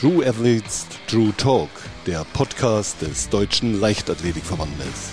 True 0.00 0.26
Athletes 0.26 0.86
True 1.08 1.30
Talk, 1.36 1.68
der 2.06 2.24
Podcast 2.32 3.02
des 3.02 3.28
Deutschen 3.28 3.78
Leichtathletikverbandes. 3.78 5.12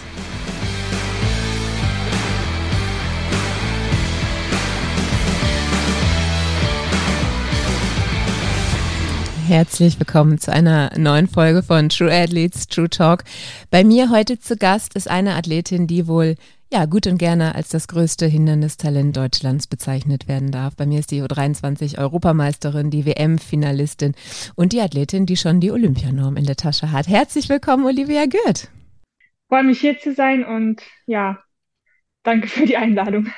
Herzlich 9.46 10.00
willkommen 10.00 10.38
zu 10.38 10.54
einer 10.54 10.98
neuen 10.98 11.28
Folge 11.28 11.64
von 11.64 11.90
True 11.90 12.10
Athletes 12.10 12.70
True 12.70 12.90
Talk. 12.90 13.26
Bei 13.70 13.84
mir 13.84 14.10
heute 14.10 14.40
zu 14.40 14.56
Gast 14.56 14.96
ist 14.96 15.10
eine 15.10 15.36
Athletin, 15.36 15.88
die 15.88 16.08
wohl 16.08 16.38
ja, 16.72 16.86
gut 16.86 17.08
und 17.08 17.18
gerne 17.18 17.56
als 17.56 17.70
das 17.70 17.88
größte 17.88 18.26
Hindernistalent 18.26 19.16
Deutschlands 19.16 19.68
bezeichnet 19.68 20.28
werden 20.28 20.52
darf. 20.52 20.76
Bei 20.76 20.86
mir 20.86 21.00
ist 21.00 21.12
die 21.12 21.22
U23 21.22 21.98
Europameisterin, 21.98 22.90
die 22.90 23.06
WM-Finalistin 23.06 24.16
und 24.56 24.74
die 24.74 24.82
Athletin, 24.82 25.26
die 25.26 25.38
schon 25.38 25.62
die 25.62 25.72
Olympianorm 25.72 26.36
in 26.36 26.46
der 26.46 26.58
Tasche 26.58 26.92
hat. 26.92 27.08
Herzlich 27.08 27.48
willkommen, 27.48 27.86
Olivia 27.86 28.26
Gürt. 28.26 28.70
Freue 29.48 29.64
mich 29.64 29.80
hier 29.80 29.98
zu 29.98 30.14
sein 30.14 30.44
und 30.44 30.82
ja, 31.06 31.40
danke 32.24 32.48
für 32.48 32.66
die 32.66 32.78
Einladung. 32.78 33.28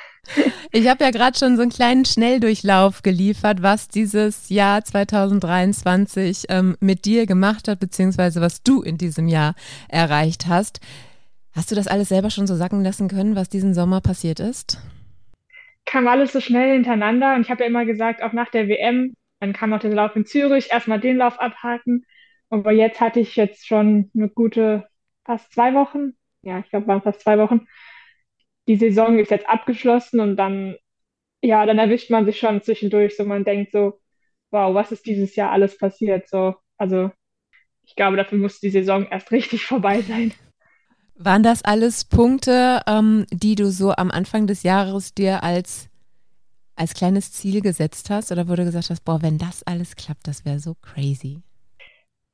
Ich 0.72 0.86
habe 0.86 1.02
ja 1.02 1.10
gerade 1.10 1.36
schon 1.36 1.56
so 1.56 1.62
einen 1.62 1.72
kleinen 1.72 2.04
Schnelldurchlauf 2.04 3.02
geliefert, 3.02 3.62
was 3.62 3.88
dieses 3.88 4.50
Jahr 4.50 4.84
2023 4.84 6.44
ähm, 6.48 6.76
mit 6.78 7.06
dir 7.06 7.26
gemacht 7.26 7.66
hat, 7.66 7.80
beziehungsweise 7.80 8.40
was 8.40 8.62
du 8.62 8.82
in 8.82 8.96
diesem 8.96 9.26
Jahr 9.26 9.56
erreicht 9.88 10.46
hast. 10.46 10.78
Hast 11.60 11.70
du 11.70 11.74
das 11.74 11.88
alles 11.88 12.08
selber 12.08 12.30
schon 12.30 12.46
so 12.46 12.54
sacken 12.54 12.82
lassen 12.82 13.06
können, 13.06 13.36
was 13.36 13.50
diesen 13.50 13.74
Sommer 13.74 14.00
passiert 14.00 14.40
ist? 14.40 14.78
Kam 15.84 16.08
alles 16.08 16.32
so 16.32 16.40
schnell 16.40 16.72
hintereinander 16.72 17.34
und 17.34 17.42
ich 17.42 17.50
habe 17.50 17.64
ja 17.64 17.68
immer 17.68 17.84
gesagt, 17.84 18.22
auch 18.22 18.32
nach 18.32 18.50
der 18.50 18.66
WM, 18.66 19.12
dann 19.40 19.52
kam 19.52 19.68
noch 19.68 19.80
der 19.80 19.92
Lauf 19.92 20.16
in 20.16 20.24
Zürich, 20.24 20.72
erstmal 20.72 21.00
den 21.00 21.18
Lauf 21.18 21.38
abhaken. 21.38 22.06
Aber 22.48 22.72
jetzt 22.72 23.02
hatte 23.02 23.20
ich 23.20 23.36
jetzt 23.36 23.66
schon 23.66 24.10
eine 24.16 24.30
gute 24.30 24.88
fast 25.26 25.52
zwei 25.52 25.74
Wochen, 25.74 26.14
ja, 26.40 26.60
ich 26.60 26.70
glaube, 26.70 26.86
waren 26.86 27.02
fast 27.02 27.20
zwei 27.20 27.36
Wochen. 27.36 27.66
Die 28.66 28.76
Saison 28.76 29.18
ist 29.18 29.30
jetzt 29.30 29.46
abgeschlossen 29.46 30.18
und 30.20 30.36
dann, 30.36 30.76
ja, 31.42 31.66
dann 31.66 31.78
erwischt 31.78 32.08
man 32.08 32.24
sich 32.24 32.38
schon 32.38 32.62
zwischendurch, 32.62 33.18
so 33.18 33.26
man 33.26 33.44
denkt 33.44 33.72
so, 33.72 34.00
wow, 34.50 34.74
was 34.74 34.92
ist 34.92 35.04
dieses 35.04 35.36
Jahr 35.36 35.50
alles 35.50 35.76
passiert? 35.76 36.26
So, 36.26 36.54
also 36.78 37.10
ich 37.82 37.96
glaube, 37.96 38.16
dafür 38.16 38.38
muss 38.38 38.60
die 38.60 38.70
Saison 38.70 39.06
erst 39.10 39.30
richtig 39.30 39.66
vorbei 39.66 40.00
sein. 40.00 40.32
Waren 41.22 41.42
das 41.42 41.62
alles 41.62 42.06
Punkte, 42.06 42.80
ähm, 42.86 43.26
die 43.30 43.54
du 43.54 43.70
so 43.70 43.90
am 43.92 44.10
Anfang 44.10 44.46
des 44.46 44.62
Jahres 44.62 45.12
dir 45.12 45.42
als, 45.42 45.90
als 46.76 46.94
kleines 46.94 47.30
Ziel 47.30 47.60
gesetzt 47.60 48.08
hast? 48.08 48.32
Oder 48.32 48.46
du 48.46 48.64
gesagt 48.64 48.88
hast, 48.88 49.04
boah, 49.04 49.20
wenn 49.20 49.36
das 49.36 49.62
alles 49.64 49.96
klappt, 49.96 50.26
das 50.26 50.46
wäre 50.46 50.58
so 50.58 50.76
crazy? 50.80 51.42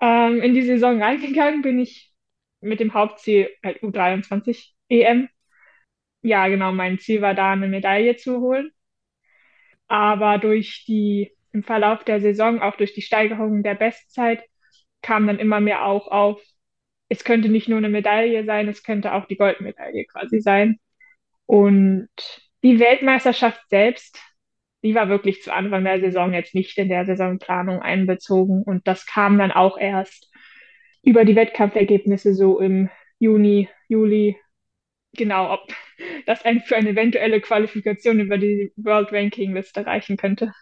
Ähm, 0.01 0.41
in 0.41 0.55
die 0.55 0.63
Saison 0.63 1.03
reingegangen 1.03 1.63
bin 1.63 1.81
ich 1.81 2.13
mit 2.61 2.79
dem 2.79 2.95
Hauptziel 2.95 3.51
halt 3.65 3.83
U23 3.83 4.75
EM. 4.89 5.29
Ja, 6.23 6.47
genau, 6.47 6.71
mein 6.71 7.01
Ziel 7.01 7.23
war 7.23 7.35
da, 7.35 7.51
eine 7.51 7.67
Medaille 7.67 8.15
zu 8.15 8.41
holen. 8.41 8.71
Aber 9.89 10.39
durch 10.39 10.85
die, 10.87 11.33
im 11.51 11.65
Verlauf 11.65 12.05
der 12.05 12.21
Saison, 12.21 12.61
auch 12.63 12.77
durch 12.77 12.95
die 12.95 13.03
Steigerung 13.03 13.65
der 13.65 13.75
Bestzeit, 13.75 14.45
kam 15.03 15.27
dann 15.27 15.41
immer 15.41 15.59
mehr 15.61 15.85
auch 15.85 16.07
auf, 16.07 16.41
es 17.09 17.25
könnte 17.25 17.49
nicht 17.49 17.69
nur 17.69 17.79
eine 17.79 17.89
Medaille 17.89 18.45
sein, 18.45 18.69
es 18.69 18.83
könnte 18.83 19.13
auch 19.15 19.27
die 19.27 19.37
Goldmedaille 19.37 20.05
quasi 20.07 20.41
sein. 20.41 20.79
Und 21.47 22.09
die 22.63 22.81
Weltmeisterschaft 22.81 23.61
selbst, 23.69 24.19
die 24.83 24.95
war 24.95 25.09
wirklich 25.09 25.43
zu 25.43 25.53
Anfang 25.53 25.85
der 25.85 26.01
Saison 26.01 26.33
jetzt 26.33 26.55
nicht 26.55 26.77
in 26.79 26.89
der 26.89 27.07
Saisonplanung 27.07 27.81
einbezogen. 27.81 28.63
Und 28.63 28.87
das 28.89 29.07
kam 29.07 29.39
dann 29.39 29.53
auch 29.53 29.79
erst 29.79 30.31
über 31.03 31.25
die 31.25 31.37
Wettkampfergebnisse 31.37 32.35
so 32.35 32.61
im 32.61 32.91
Juni, 33.19 33.69
Juli. 33.89 34.37
Genau, 35.17 35.53
ob 35.55 35.73
das 36.27 36.43
für 36.43 36.77
eine 36.77 36.91
eventuelle 36.91 37.41
Qualifikation 37.41 38.21
über 38.21 38.39
die 38.39 38.73
World 38.77 39.13
Ranking 39.13 39.55
Liste 39.55 39.87
reichen 39.87 40.17
könnte. 40.17 40.53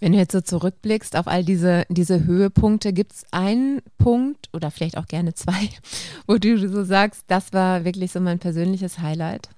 Wenn 0.00 0.12
du 0.12 0.18
jetzt 0.18 0.32
so 0.32 0.40
zurückblickst 0.40 1.14
auf 1.14 1.26
all 1.26 1.44
diese, 1.44 1.84
diese 1.90 2.24
Höhepunkte, 2.24 2.94
gibt 2.94 3.12
es 3.12 3.26
einen 3.32 3.82
Punkt 3.98 4.48
oder 4.54 4.70
vielleicht 4.70 4.96
auch 4.96 5.06
gerne 5.06 5.34
zwei, 5.34 5.68
wo 6.26 6.38
du 6.38 6.56
so 6.56 6.84
sagst, 6.84 7.24
das 7.28 7.52
war 7.52 7.84
wirklich 7.84 8.10
so 8.10 8.20
mein 8.20 8.38
persönliches 8.38 8.98
Highlight? 8.98 9.50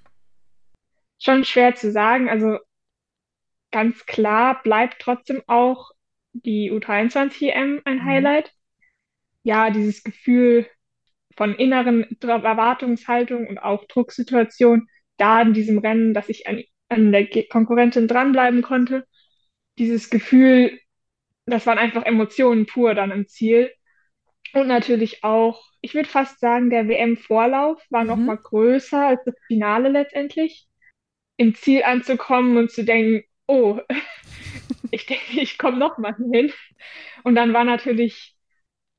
Schon 1.19 1.45
schwer 1.45 1.75
zu 1.75 1.91
sagen. 1.91 2.27
Also 2.29 2.57
ganz 3.71 4.05
klar 4.05 4.61
bleibt 4.61 5.01
trotzdem 5.01 5.41
auch 5.47 5.91
die 6.33 6.71
U23 6.71 7.49
EM 7.49 7.81
ein 7.85 7.99
mhm. 7.99 8.05
Highlight. 8.05 8.51
Ja, 9.43 9.69
dieses 9.69 10.03
Gefühl 10.03 10.67
von 11.37 11.55
inneren 11.55 12.05
Erwartungshaltung 12.21 13.47
und 13.47 13.57
auch 13.57 13.85
Drucksituation 13.85 14.87
da 15.17 15.41
in 15.41 15.53
diesem 15.53 15.79
Rennen, 15.79 16.13
dass 16.13 16.29
ich 16.29 16.47
an, 16.47 16.63
an 16.89 17.11
der 17.11 17.27
Konkurrentin 17.49 18.07
dranbleiben 18.07 18.61
konnte 18.61 19.05
dieses 19.77 20.09
Gefühl, 20.09 20.79
das 21.45 21.65
waren 21.65 21.77
einfach 21.77 22.05
Emotionen 22.05 22.65
pur 22.65 22.93
dann 22.95 23.11
im 23.11 23.27
Ziel. 23.27 23.71
Und 24.53 24.67
natürlich 24.67 25.23
auch, 25.23 25.63
ich 25.81 25.93
würde 25.95 26.07
fast 26.07 26.39
sagen, 26.39 26.69
der 26.69 26.87
WM-Vorlauf 26.87 27.83
war 27.89 28.03
mhm. 28.03 28.09
noch 28.09 28.17
mal 28.17 28.37
größer 28.37 29.07
als 29.07 29.23
das 29.25 29.35
Finale 29.47 29.89
letztendlich. 29.89 30.67
Im 31.37 31.55
Ziel 31.55 31.83
anzukommen 31.83 32.57
und 32.57 32.71
zu 32.71 32.85
denken, 32.85 33.27
oh, 33.47 33.79
ich 34.91 35.05
denke, 35.05 35.41
ich 35.41 35.57
komme 35.57 35.77
noch 35.77 35.97
mal 35.97 36.15
hin. 36.15 36.51
Und 37.23 37.35
dann 37.35 37.53
war 37.53 37.63
natürlich 37.63 38.35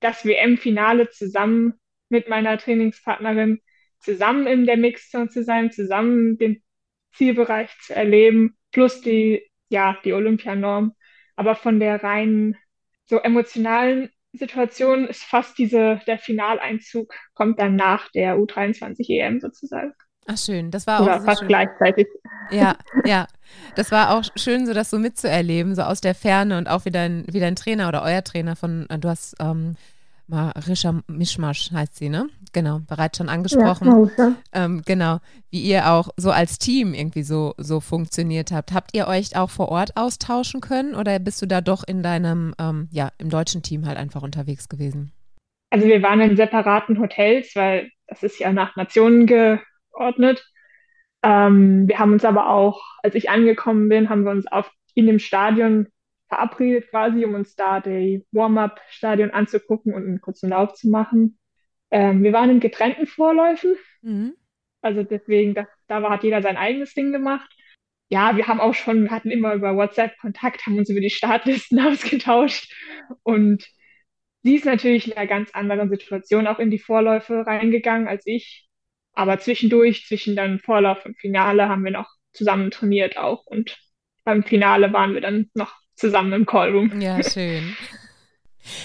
das 0.00 0.24
WM-Finale 0.24 1.10
zusammen 1.10 1.74
mit 2.08 2.28
meiner 2.28 2.58
Trainingspartnerin, 2.58 3.60
zusammen 4.00 4.46
in 4.46 4.66
der 4.66 4.76
Mixzone 4.76 5.28
zu 5.28 5.44
sein, 5.44 5.70
zusammen 5.70 6.36
den 6.36 6.62
Zielbereich 7.14 7.70
zu 7.80 7.94
erleben, 7.94 8.56
plus 8.72 9.00
die 9.00 9.48
ja, 9.74 9.98
die 10.04 10.12
Olympianorm. 10.14 10.94
Aber 11.36 11.56
von 11.56 11.80
der 11.80 12.02
reinen, 12.02 12.56
so 13.06 13.18
emotionalen 13.18 14.10
Situation 14.32 15.06
ist 15.06 15.22
fast 15.24 15.58
diese, 15.58 16.00
der 16.06 16.18
Finaleinzug 16.18 17.12
kommt 17.34 17.60
dann 17.60 17.76
nach 17.76 18.10
der 18.12 18.36
U23 18.38 19.08
EM 19.10 19.40
sozusagen. 19.40 19.92
Ach 20.26 20.38
schön, 20.38 20.70
das 20.70 20.86
war 20.86 21.02
Oder 21.02 21.16
auch 21.20 21.24
fast 21.24 21.40
schön. 21.40 21.48
gleichzeitig. 21.48 22.06
Ja, 22.50 22.76
ja, 23.04 23.26
das 23.74 23.90
war 23.90 24.16
auch 24.16 24.24
schön, 24.36 24.66
so 24.66 24.72
das 24.72 24.90
so 24.90 24.98
mitzuerleben, 24.98 25.74
so 25.74 25.82
aus 25.82 26.00
der 26.00 26.14
Ferne 26.14 26.56
und 26.56 26.68
auch 26.68 26.84
wie 26.84 26.90
dein, 26.90 27.24
wie 27.28 27.40
dein 27.40 27.56
Trainer 27.56 27.88
oder 27.88 28.02
euer 28.02 28.24
Trainer 28.24 28.56
von, 28.56 28.86
du 28.88 29.08
hast 29.08 29.36
ähm, 29.40 29.76
Marisha 30.26 31.02
Mischmasch 31.06 31.70
heißt 31.72 31.96
sie, 31.96 32.08
ne? 32.08 32.28
Genau, 32.52 32.80
bereits 32.86 33.18
schon 33.18 33.28
angesprochen. 33.28 34.10
Ja, 34.16 34.32
ähm, 34.52 34.82
genau, 34.86 35.18
wie 35.50 35.60
ihr 35.60 35.90
auch 35.90 36.08
so 36.16 36.30
als 36.30 36.58
Team 36.58 36.94
irgendwie 36.94 37.22
so, 37.22 37.54
so 37.58 37.80
funktioniert 37.80 38.52
habt. 38.52 38.72
Habt 38.72 38.96
ihr 38.96 39.06
euch 39.06 39.36
auch 39.36 39.50
vor 39.50 39.68
Ort 39.68 39.96
austauschen 39.96 40.60
können 40.60 40.94
oder 40.94 41.18
bist 41.18 41.42
du 41.42 41.46
da 41.46 41.60
doch 41.60 41.84
in 41.86 42.02
deinem, 42.02 42.54
ähm, 42.58 42.88
ja, 42.90 43.10
im 43.18 43.28
deutschen 43.28 43.62
Team 43.62 43.86
halt 43.86 43.98
einfach 43.98 44.22
unterwegs 44.22 44.68
gewesen? 44.68 45.12
Also 45.70 45.86
wir 45.86 46.02
waren 46.02 46.20
in 46.20 46.36
separaten 46.36 47.00
Hotels, 47.00 47.50
weil 47.54 47.90
das 48.06 48.22
ist 48.22 48.38
ja 48.38 48.52
nach 48.52 48.76
Nationen 48.76 49.26
geordnet. 49.26 50.44
Ähm, 51.22 51.88
wir 51.88 51.98
haben 51.98 52.12
uns 52.12 52.24
aber 52.24 52.48
auch, 52.48 52.80
als 53.02 53.14
ich 53.14 53.30
angekommen 53.30 53.88
bin, 53.88 54.08
haben 54.08 54.24
wir 54.24 54.30
uns 54.30 54.46
auf, 54.46 54.70
in 54.94 55.06
dem 55.06 55.18
Stadion 55.18 55.88
verabredet 56.28 56.90
quasi, 56.90 57.24
um 57.24 57.34
uns 57.34 57.54
da 57.54 57.80
die 57.80 58.26
Warm-up-Stadion 58.32 59.30
anzugucken 59.30 59.94
und 59.94 60.04
einen 60.04 60.20
kurzen 60.20 60.50
Lauf 60.50 60.74
zu 60.74 60.88
machen. 60.88 61.38
Ähm, 61.90 62.22
wir 62.22 62.32
waren 62.32 62.50
in 62.50 62.60
getrennten 62.60 63.06
Vorläufen. 63.06 63.76
Mhm. 64.02 64.34
Also 64.80 65.02
deswegen, 65.02 65.54
das, 65.54 65.66
da 65.86 66.02
war, 66.02 66.10
hat 66.10 66.24
jeder 66.24 66.42
sein 66.42 66.56
eigenes 66.56 66.94
Ding 66.94 67.12
gemacht. 67.12 67.50
Ja, 68.08 68.36
wir 68.36 68.46
haben 68.46 68.60
auch 68.60 68.74
schon, 68.74 69.04
wir 69.04 69.10
hatten 69.10 69.30
immer 69.30 69.54
über 69.54 69.76
WhatsApp 69.76 70.18
Kontakt, 70.18 70.66
haben 70.66 70.78
uns 70.78 70.90
über 70.90 71.00
die 71.00 71.10
Startlisten 71.10 71.78
ausgetauscht. 71.86 72.72
Und 73.22 73.66
sie 74.42 74.56
ist 74.56 74.66
natürlich 74.66 75.06
in 75.06 75.16
einer 75.16 75.26
ganz 75.26 75.50
anderen 75.52 75.88
Situation 75.88 76.46
auch 76.46 76.58
in 76.58 76.70
die 76.70 76.78
Vorläufe 76.78 77.46
reingegangen 77.46 78.08
als 78.08 78.26
ich. 78.26 78.68
Aber 79.12 79.38
zwischendurch, 79.38 80.06
zwischen 80.06 80.36
dann 80.36 80.58
Vorlauf 80.58 81.06
und 81.06 81.18
Finale, 81.18 81.68
haben 81.68 81.84
wir 81.84 81.92
noch 81.92 82.10
zusammen 82.32 82.70
trainiert 82.70 83.16
auch. 83.16 83.46
Und 83.46 83.78
beim 84.24 84.42
Finale 84.42 84.92
waren 84.92 85.14
wir 85.14 85.20
dann 85.20 85.50
noch 85.54 85.83
zusammen 85.96 86.32
im 86.32 86.46
Callroom. 86.46 87.00
Ja, 87.00 87.22
schön. 87.22 87.76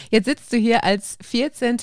Jetzt 0.10 0.26
sitzt 0.26 0.52
du 0.52 0.58
hier 0.58 0.84
als 0.84 1.18
14. 1.22 1.78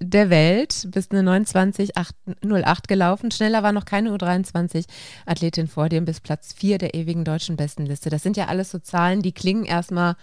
der 0.00 0.30
Welt, 0.30 0.88
bist 0.90 1.12
eine 1.12 1.38
29.08 1.38 2.88
gelaufen. 2.88 3.30
Schneller 3.30 3.62
war 3.62 3.72
noch 3.72 3.84
keine 3.84 4.10
U23-Athletin 4.10 5.68
vor 5.68 5.88
dir 5.88 6.00
bis 6.00 6.20
Platz 6.20 6.54
4 6.54 6.78
der 6.78 6.94
ewigen 6.94 7.24
deutschen 7.24 7.56
Bestenliste. 7.56 8.10
Das 8.10 8.22
sind 8.22 8.36
ja 8.36 8.46
alles 8.46 8.70
so 8.70 8.78
Zahlen, 8.78 9.20
die 9.22 9.32
klingen 9.32 9.64
erstmal 9.64 10.16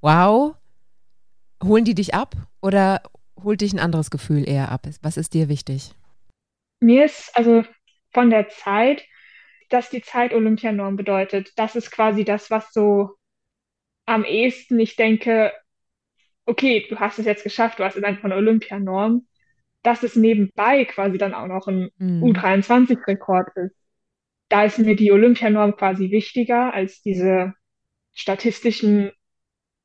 wow. 0.00 0.54
Holen 1.62 1.84
die 1.84 1.94
dich 1.94 2.14
ab 2.14 2.34
oder 2.60 3.00
holt 3.42 3.62
dich 3.62 3.72
ein 3.72 3.78
anderes 3.78 4.10
Gefühl 4.10 4.46
eher 4.46 4.70
ab? 4.70 4.86
Was 5.00 5.16
ist 5.16 5.32
dir 5.32 5.48
wichtig? 5.48 5.94
Mir 6.80 7.06
ist 7.06 7.34
also 7.34 7.64
von 8.12 8.28
der 8.28 8.48
Zeit, 8.48 9.04
dass 9.70 9.88
die 9.88 10.02
Zeit 10.02 10.34
Olympianorm 10.34 10.96
bedeutet. 10.96 11.52
Das 11.56 11.74
ist 11.74 11.90
quasi 11.90 12.24
das, 12.24 12.50
was 12.50 12.72
so 12.72 13.16
am 14.06 14.24
ehesten, 14.24 14.78
ich 14.80 14.96
denke, 14.96 15.52
okay, 16.46 16.86
du 16.88 16.98
hast 17.00 17.18
es 17.18 17.26
jetzt 17.26 17.44
geschafft, 17.44 17.78
du 17.78 17.84
hast 17.84 18.02
einfach 18.02 18.24
eine 18.24 18.36
Olympianorm, 18.36 19.26
dass 19.82 20.02
es 20.02 20.16
nebenbei 20.16 20.84
quasi 20.84 21.18
dann 21.18 21.34
auch 21.34 21.46
noch 21.46 21.68
ein 21.68 21.90
Mhm. 21.98 22.22
U23-Rekord 22.22 23.48
ist. 23.56 23.76
Da 24.48 24.64
ist 24.64 24.78
mir 24.78 24.96
die 24.96 25.12
Olympianorm 25.12 25.76
quasi 25.76 26.10
wichtiger 26.10 26.72
als 26.74 27.02
diese 27.02 27.54
statistischen 28.14 29.12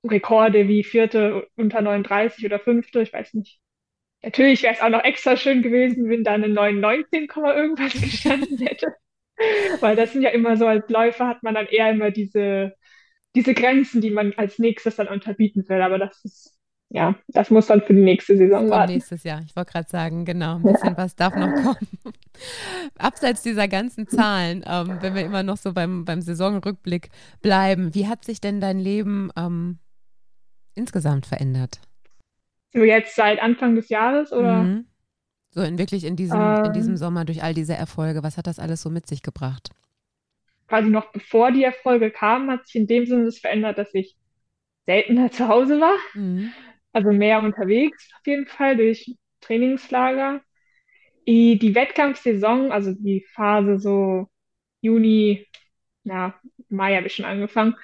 Rekorde 0.03 0.67
wie 0.67 0.83
vierte 0.83 1.47
unter 1.55 1.81
39 1.81 2.45
oder 2.45 2.59
fünfte, 2.59 3.01
ich 3.01 3.13
weiß 3.13 3.33
nicht. 3.35 3.59
Natürlich 4.23 4.63
wäre 4.63 4.73
es 4.73 4.81
auch 4.81 4.89
noch 4.89 5.03
extra 5.03 5.37
schön 5.37 5.61
gewesen, 5.61 6.09
wenn 6.09 6.23
da 6.23 6.33
eine 6.33 6.49
919, 6.49 7.27
Komma 7.27 7.55
irgendwas 7.55 7.93
gestanden 7.93 8.57
hätte. 8.59 8.93
Weil 9.79 9.95
das 9.95 10.13
sind 10.13 10.21
ja 10.21 10.29
immer 10.29 10.57
so, 10.57 10.67
als 10.67 10.89
Läufer 10.89 11.27
hat 11.27 11.43
man 11.43 11.55
dann 11.55 11.67
eher 11.67 11.91
immer 11.91 12.11
diese, 12.11 12.75
diese 13.35 13.53
Grenzen, 13.53 14.01
die 14.01 14.11
man 14.11 14.33
als 14.37 14.59
nächstes 14.59 14.95
dann 14.95 15.07
unterbieten 15.07 15.67
will. 15.69 15.81
Aber 15.81 15.97
das 15.99 16.23
ist, 16.25 16.57
ja, 16.89 17.15
das 17.27 17.49
muss 17.51 17.67
dann 17.67 17.81
für 17.81 17.93
die 17.93 18.01
nächste 18.01 18.35
Saison 18.37 18.69
Kommt 18.69 18.71
warten. 18.71 18.93
nächstes 18.93 19.23
Jahr. 19.23 19.41
Ich 19.45 19.55
wollte 19.55 19.71
gerade 19.71 19.89
sagen, 19.89 20.25
genau, 20.25 20.55
ein 20.55 20.63
bisschen 20.63 20.97
was 20.97 21.15
darf 21.15 21.35
noch 21.35 21.53
kommen. 21.53 21.87
Abseits 22.97 23.43
dieser 23.43 23.67
ganzen 23.67 24.07
Zahlen, 24.07 24.63
ähm, 24.65 24.97
wenn 25.01 25.13
wir 25.13 25.23
immer 25.23 25.43
noch 25.43 25.57
so 25.57 25.73
beim, 25.73 26.05
beim 26.05 26.21
Saisonrückblick 26.21 27.09
bleiben, 27.41 27.93
wie 27.93 28.07
hat 28.07 28.25
sich 28.25 28.41
denn 28.41 28.59
dein 28.59 28.79
Leben 28.79 29.29
ähm, 29.37 29.77
insgesamt 30.73 31.25
verändert? 31.27 31.79
So 32.73 32.83
jetzt 32.83 33.15
seit 33.15 33.39
Anfang 33.41 33.75
des 33.75 33.89
Jahres 33.89 34.31
oder? 34.31 34.63
Mhm. 34.63 34.85
So 35.51 35.61
in 35.61 35.77
wirklich 35.79 36.03
in 36.05 36.15
diesem, 36.15 36.39
in 36.65 36.73
diesem 36.73 36.91
Ähm, 36.93 36.97
Sommer 36.97 37.25
durch 37.25 37.43
all 37.43 37.53
diese 37.55 37.73
Erfolge, 37.73 38.21
was 38.23 38.37
hat 38.37 38.45
das 38.47 38.59
alles 38.59 38.81
so 38.81 38.89
mit 38.89 39.07
sich 39.07 39.23
gebracht? 39.23 39.69
Quasi 40.69 40.89
noch 40.89 41.11
bevor 41.11 41.51
die 41.51 41.63
Erfolge 41.63 42.11
kamen, 42.11 42.49
hat 42.51 42.67
sich 42.67 42.75
in 42.75 42.87
dem 42.87 43.05
Sinne 43.05 43.25
das 43.25 43.39
verändert, 43.39 43.77
dass 43.77 43.93
ich 43.93 44.15
seltener 44.85 45.31
zu 45.31 45.47
Hause 45.47 45.81
war. 45.81 45.97
Mhm. 46.13 46.53
Also 46.93 47.11
mehr 47.11 47.43
unterwegs 47.43 48.09
auf 48.17 48.25
jeden 48.25 48.47
Fall 48.47 48.77
durch 48.77 49.15
Trainingslager. 49.41 50.41
Die, 51.27 51.59
die 51.59 51.75
Wettkampfsaison, 51.75 52.71
also 52.71 52.93
die 52.93 53.25
Phase 53.33 53.79
so 53.79 54.27
Juni, 54.81 55.45
na, 56.03 56.39
Mai 56.69 56.95
habe 56.95 57.07
ich 57.07 57.15
schon 57.15 57.25
angefangen, 57.25 57.75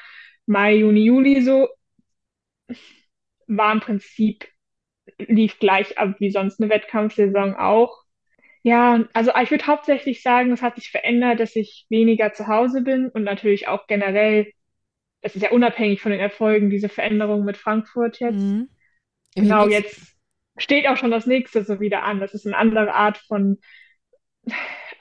Mai, 0.48 0.78
Juni, 0.78 1.02
Juli 1.04 1.42
so, 1.42 1.68
war 3.48 3.72
im 3.74 3.80
Prinzip, 3.80 4.48
lief 5.18 5.60
gleich 5.60 5.98
ab 5.98 6.16
wie 6.20 6.32
sonst 6.32 6.60
eine 6.60 6.70
Wettkampfsaison 6.70 7.56
auch. 7.56 8.05
Ja, 8.66 9.04
also 9.14 9.32
ich 9.44 9.52
würde 9.52 9.68
hauptsächlich 9.68 10.24
sagen, 10.24 10.52
es 10.52 10.64
hat 10.64 10.74
sich 10.76 10.90
verändert, 10.90 11.40
dass 11.40 11.56
ich 11.56 11.86
weniger 11.90 12.34
zu 12.34 12.48
Hause 12.48 12.82
bin 12.82 13.10
und 13.10 13.22
natürlich 13.24 13.68
auch 13.68 13.86
generell, 13.86 14.52
es 15.22 15.36
ist 15.36 15.44
ja 15.44 15.52
unabhängig 15.52 16.02
von 16.02 16.12
den 16.12 16.20
Erfolgen, 16.20 16.72
diese 16.72 16.90
Veränderung 16.90 17.46
mit 17.46 17.58
Frankfurt 17.58 18.20
jetzt. 18.20 18.42
Mhm. 18.42 18.70
Im 19.36 19.44
Genau, 19.44 19.68
Hinblick- 19.68 19.72
jetzt 19.72 20.16
steht 20.58 20.88
auch 20.88 20.98
schon 20.98 21.12
das 21.12 21.28
nächste 21.28 21.64
so 21.64 21.80
wieder 21.80 22.02
an. 22.02 22.20
Das 22.20 22.34
ist 22.34 22.48
eine 22.48 22.58
andere 22.58 22.92
Art 22.96 23.20
von, 23.20 23.60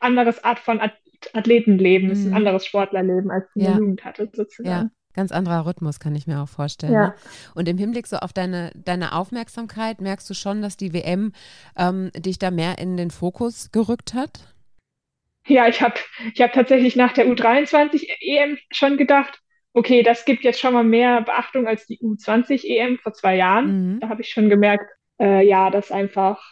anderes 0.00 0.44
Art 0.44 0.58
von 0.58 0.81
Ath- 0.81 0.99
Athletenleben, 1.32 2.10
das 2.10 2.19
ist 2.19 2.26
ein 2.26 2.31
Mhm. 2.32 2.37
anderes 2.37 2.67
Sportlerleben, 2.67 3.31
als 3.31 3.49
ich 3.50 3.56
in 3.56 3.62
Ja. 3.62 3.70
der 3.70 3.81
Jugend 3.81 4.05
hatte, 4.05 4.25
Ja, 4.25 4.31
sozusagen. 4.34 4.90
Ganz 5.14 5.32
anderer 5.32 5.66
Rhythmus, 5.66 6.00
kann 6.00 6.14
ich 6.14 6.26
mir 6.26 6.40
auch 6.40 6.49
vorstellen. 6.49 6.93
Ja. 6.93 7.06
Ne? 7.08 7.14
Und 7.55 7.69
im 7.69 7.78
Hinblick 7.78 8.06
so 8.06 8.16
auf 8.16 8.32
deine, 8.32 8.72
deine 8.75 9.14
Aufmerksamkeit, 9.14 10.00
merkst 10.00 10.28
du 10.28 10.34
schon, 10.34 10.62
dass 10.62 10.76
die 10.76 10.93
WM 10.93 11.32
ähm, 11.76 12.11
dich 12.16 12.38
da 12.38 12.50
mehr 12.50 12.78
in 12.78 12.96
den 12.96 13.11
Fokus 13.11 13.70
gerückt 13.72 14.14
hat? 14.14 14.55
Ja, 15.46 15.69
ich 15.69 15.82
habe 15.82 15.94
ich 16.32 16.40
hab 16.40 16.52
tatsächlich 16.52 16.96
nach 16.96 17.12
der 17.12 17.26
U23 17.26 18.06
EM 18.20 18.58
schon 18.70 18.96
gedacht, 18.96 19.40
okay, 19.75 20.02
das 20.02 20.25
gibt 20.25 20.44
jetzt 20.44 20.61
schon 20.61 20.72
mal 20.72 20.84
mehr 20.84 21.20
Beachtung 21.22 21.67
als 21.67 21.87
die 21.87 21.99
U20 21.99 22.64
EM 22.64 22.99
vor 22.99 23.12
zwei 23.12 23.37
Jahren. 23.37 23.94
Mhm. 23.94 24.00
Da 24.00 24.08
habe 24.08 24.22
ich 24.22 24.31
schon 24.31 24.49
gemerkt, 24.49 24.90
äh, 25.20 25.46
ja, 25.46 25.70
dass 25.70 25.93
einfach 25.93 26.43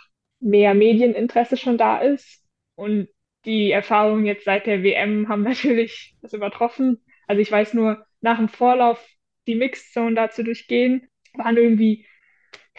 mehr 0.40 0.74
Medieninteresse 0.74 1.56
schon 1.56 1.78
da 1.78 1.98
ist. 1.98 2.42
Und 2.74 3.08
die 3.44 3.70
Erfahrungen 3.70 4.26
jetzt 4.26 4.44
seit 4.44 4.66
der 4.66 4.82
WM 4.82 5.28
haben 5.28 5.42
natürlich 5.44 6.14
das 6.20 6.32
übertroffen. 6.32 7.02
Also 7.26 7.40
ich 7.40 7.50
weiß 7.50 7.74
nur, 7.74 8.04
nach 8.22 8.38
dem 8.38 8.48
Vorlauf 8.48 9.06
die 9.46 9.54
Mixed 9.54 9.92
Zone 9.92 10.14
da 10.14 10.30
zu 10.30 10.44
durchgehen, 10.44 11.08
waren 11.34 11.56
irgendwie 11.56 12.06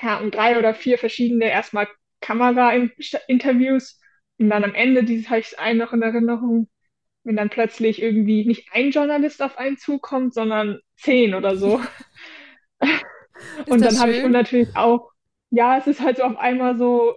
ja, 0.02 0.20
um 0.20 0.32
drei 0.32 0.58
oder 0.58 0.74
vier 0.74 0.98
verschiedene 0.98 1.46
erstmal 1.46 1.88
Kamera-Interviews 2.22 4.00
und 4.38 4.50
dann 4.50 4.64
am 4.64 4.74
Ende 4.74 5.04
dieses 5.04 5.30
habe 5.30 5.40
ich 5.42 5.60
einen 5.60 5.80
noch 5.80 5.94
in 5.94 6.02
Erinnerung, 6.02 6.70
wenn 7.24 7.36
dann 7.36 7.50
plötzlich 7.50 8.02
irgendwie 8.02 8.46
nicht 8.46 8.70
ein 8.74 8.92
Journalist 8.92 9.42
auf 9.42 9.58
einen 9.58 9.78
zukommt, 9.78 10.34
sondern 10.34 10.80
zehn 10.96 11.36
oder 11.36 11.56
so. 11.56 11.82
Und 13.68 13.82
dann 13.84 14.00
habe 14.00 14.12
ich 14.12 14.24
natürlich 14.24 14.76
auch, 14.76 15.12
ja, 15.50 15.78
es 15.78 15.88
ist 15.88 16.02
halt 16.02 16.18
so 16.18 16.24
auf 16.24 16.38
einmal 16.38 16.78
so 16.78 17.16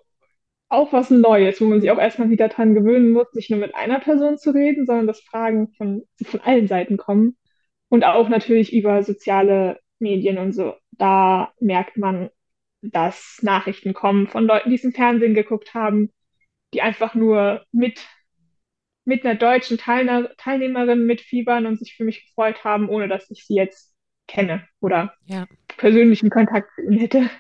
auch 0.69 0.93
was 0.93 1.11
Neues, 1.11 1.61
wo 1.61 1.67
man 1.67 1.81
sich 1.81 1.91
auch 1.91 1.99
erstmal 1.99 2.31
wieder 2.31 2.49
dran 2.49 2.75
gewöhnen 2.75 3.11
muss, 3.11 3.33
nicht 3.35 3.51
nur 3.51 3.61
mit 3.61 3.75
einer 3.75 4.01
Person 4.01 4.39
zu 4.39 4.51
reden, 4.51 4.87
sondern 4.87 5.07
dass 5.07 5.21
Fragen 5.21 5.73
von, 5.77 6.03
von 6.25 6.41
allen 6.41 6.67
Seiten 6.67 6.97
kommen. 6.97 7.37
Und 7.89 8.05
auch 8.05 8.29
natürlich 8.29 8.73
über 8.73 9.03
soziale 9.03 9.81
Medien 9.99 10.39
und 10.39 10.53
so. 10.53 10.75
Da 10.93 11.53
merkt 11.61 11.97
man, 11.97 12.31
dass 12.83 13.39
Nachrichten 13.43 13.95
kommen 13.95 14.27
von 14.29 14.47
Leuten, 14.47 14.71
die 14.71 14.77
es 14.77 14.85
im 14.85 14.93
Fernsehen 14.93 15.35
geguckt 15.35 15.75
haben, 15.75 16.13
die 16.75 16.83
einfach 16.83 17.15
nur 17.15 17.65
mit, 17.73 18.07
mit 19.05 19.25
einer 19.25 19.37
deutschen 19.37 19.79
Teilne 19.79 20.33
Teilnehmerin 20.37 21.07
mitfiebern 21.07 21.67
und 21.67 21.79
sich 21.79 21.95
für 21.97 22.05
mich 22.05 22.27
gefreut 22.27 22.65
haben, 22.65 22.89
ohne 22.89 23.09
dass 23.09 23.31
ich 23.31 23.47
sie 23.47 23.55
jetzt 23.55 23.95
kenne 24.27 24.67
oder 24.81 25.15
Ja. 25.27 25.47
persönlichen 25.77 26.31
Kontakt 26.31 26.71
zu 26.75 26.83
ihnen 26.83 26.99
hätte. 26.99 27.31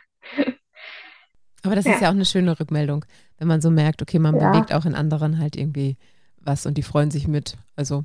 Aber 1.62 1.74
das 1.74 1.86
Ja. 1.86 1.94
ist 1.94 2.00
ja 2.00 2.08
auch 2.08 2.14
eine 2.14 2.24
schöne 2.24 2.58
Rückmeldung, 2.58 3.04
wenn 3.38 3.48
man 3.48 3.60
so 3.60 3.70
merkt, 3.70 4.00
okay, 4.02 4.18
man 4.20 4.38
Ja. 4.38 4.48
bewegt 4.50 4.72
auch 4.72 4.84
in 4.84 4.94
anderen 4.94 5.38
halt 5.38 5.56
irgendwie 5.56 5.96
was 6.40 6.64
und 6.66 6.78
die 6.78 6.82
freuen 6.82 7.10
sich 7.10 7.26
mit. 7.26 7.56
Also 7.74 8.04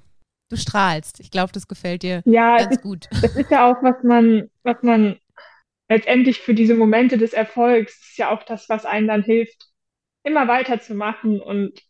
du 0.52 0.58
strahlst. 0.58 1.20
Ich 1.20 1.32
glaube, 1.32 1.52
das 1.54 1.68
gefällt 1.68 2.04
dir 2.04 2.24
Ja, 2.24 2.58
ganz 2.58 2.70
ist, 2.70 2.82
gut. 2.82 3.10
das 3.22 3.32
ist 3.36 3.52
ja 3.52 3.70
auch, 3.72 3.82
was 3.84 4.04
man, 4.04 4.50
was 4.64 4.82
man 4.84 5.18
letztendlich 5.90 6.42
für 6.42 6.54
diese 6.56 6.76
Momente 6.76 7.18
des 7.18 7.34
Erfolgs, 7.34 8.00
ist 8.12 8.18
ja 8.18 8.32
auch 8.32 8.44
das, 8.44 8.70
was 8.70 8.86
einem 8.86 9.08
dann 9.08 9.24
hilft, 9.24 9.70
immer 10.24 10.48
weiterzumachen 10.48 11.42
und 11.42 11.82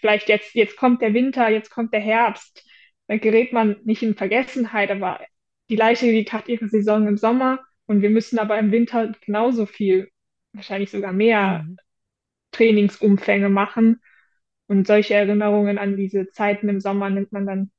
vielleicht 0.00 0.28
jetzt, 0.28 0.54
jetzt 0.54 0.76
kommt 0.76 1.02
der 1.02 1.14
Winter, 1.14 1.50
jetzt 1.50 1.70
kommt 1.70 1.92
der 1.94 2.00
Herbst, 2.00 2.64
dann 3.08 3.20
gerät 3.20 3.52
man 3.52 3.78
nicht 3.84 4.02
in 4.02 4.16
Vergessenheit, 4.16 4.90
aber 4.90 5.20
die 5.70 5.76
Leichtathletik 5.76 6.32
hat 6.32 6.48
ihre 6.48 6.68
Saison 6.68 7.06
im 7.08 7.16
Sommer 7.18 7.60
und 7.86 8.02
wir 8.02 8.10
müssen 8.10 8.38
aber 8.38 8.58
im 8.58 8.72
Winter 8.72 9.12
genauso 9.24 9.66
viel, 9.66 10.10
wahrscheinlich 10.52 10.90
sogar 10.90 11.12
mehr 11.12 11.66
Mhm. 11.66 11.78
Trainingsumfänge 12.52 13.48
machen. 13.48 14.00
Und 14.68 14.86
solche 14.86 15.14
Erinnerungen 15.14 15.78
an 15.78 15.96
diese 15.96 16.30
Zeiten 16.30 16.68
im 16.68 16.80
Sommer 16.80 17.10
nimmt 17.10 17.32
man 17.32 17.46
dann 17.46 17.70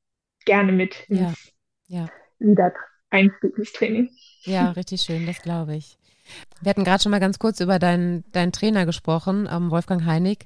gerne 0.45 0.71
mit 0.71 0.95
Ja, 1.07 1.33
ja. 1.87 2.09
wieder 2.39 2.73
Einstieg 3.09 3.57
ins 3.57 3.73
Training. 3.73 4.09
Ja, 4.43 4.71
richtig 4.71 5.01
schön, 5.01 5.25
das 5.25 5.41
glaube 5.41 5.75
ich. 5.75 5.97
Wir 6.61 6.69
hatten 6.69 6.83
gerade 6.83 7.01
schon 7.03 7.11
mal 7.11 7.19
ganz 7.19 7.39
kurz 7.39 7.59
über 7.59 7.79
deinen, 7.79 8.23
deinen 8.31 8.51
Trainer 8.51 8.85
gesprochen, 8.85 9.47
ähm, 9.51 9.69
Wolfgang 9.71 10.05
Heinig. 10.05 10.45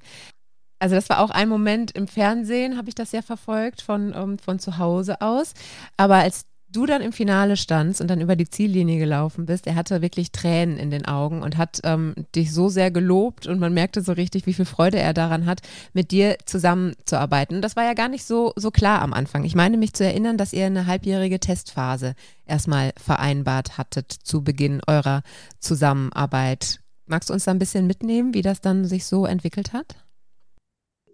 Also 0.80 0.96
das 0.96 1.10
war 1.10 1.20
auch 1.20 1.30
ein 1.30 1.48
Moment 1.48 1.92
im 1.92 2.08
Fernsehen, 2.08 2.78
habe 2.78 2.90
ich 2.90 2.96
das 2.96 3.12
ja 3.12 3.22
verfolgt, 3.22 3.82
von, 3.82 4.14
ähm, 4.16 4.38
von 4.40 4.60
zu 4.60 4.78
Hause 4.78 5.22
aus. 5.22 5.54
Aber 5.98 6.16
als 6.16 6.46
du 6.75 6.86
dann 6.86 7.01
im 7.01 7.12
Finale 7.12 7.58
standst 7.58 8.01
und 8.01 8.10
dann 8.10 8.22
über 8.22 8.36
die 8.36 8.50
Ziellinie 8.50 9.00
gelaufen 9.00 9.46
bist, 9.46 9.67
er 9.67 9.75
hatte 9.75 10.01
wirklich 10.01 10.32
Tränen 10.32 10.77
in 10.77 10.91
den 10.91 11.05
Augen 11.05 11.41
und 11.41 11.58
hat 11.58 11.79
ähm, 11.84 12.13
dich 12.36 12.53
so 12.53 12.70
sehr 12.70 12.91
gelobt 12.91 13.48
und 13.48 13.60
man 13.60 13.74
merkte 13.74 14.01
so 14.01 14.12
richtig, 14.13 14.46
wie 14.46 14.53
viel 14.53 14.65
Freude 14.65 15.00
er 15.00 15.13
daran 15.13 15.46
hat, 15.46 15.62
mit 15.94 16.12
dir 16.12 16.38
zusammenzuarbeiten. 16.46 17.58
Und 17.58 17.62
das 17.62 17.75
war 17.75 17.84
ja 17.84 17.94
gar 17.94 18.10
nicht 18.10 18.25
so, 18.25 18.53
so 18.55 18.72
klar 18.72 19.01
am 19.01 19.13
Anfang. 19.13 19.44
Ich 19.44 19.55
meine 19.55 19.77
mich 19.77 19.94
zu 19.94 20.03
erinnern, 20.03 20.38
dass 20.38 20.53
ihr 20.53 20.65
eine 20.65 20.88
halbjährige 20.88 21.39
Testphase 21.39 22.15
erstmal 22.46 22.91
vereinbart 22.98 23.77
hattet 23.77 24.12
zu 24.12 24.44
Beginn 24.44 24.82
eurer 24.88 25.22
Zusammenarbeit. 25.60 26.79
Magst 27.08 27.29
du 27.29 27.34
uns 27.34 27.46
da 27.46 27.51
ein 27.51 27.60
bisschen 27.60 27.88
mitnehmen, 27.88 28.34
wie 28.34 28.41
das 28.41 28.62
dann 28.62 28.86
sich 28.86 29.05
so 29.05 29.25
entwickelt 29.25 29.74
hat? 29.74 29.96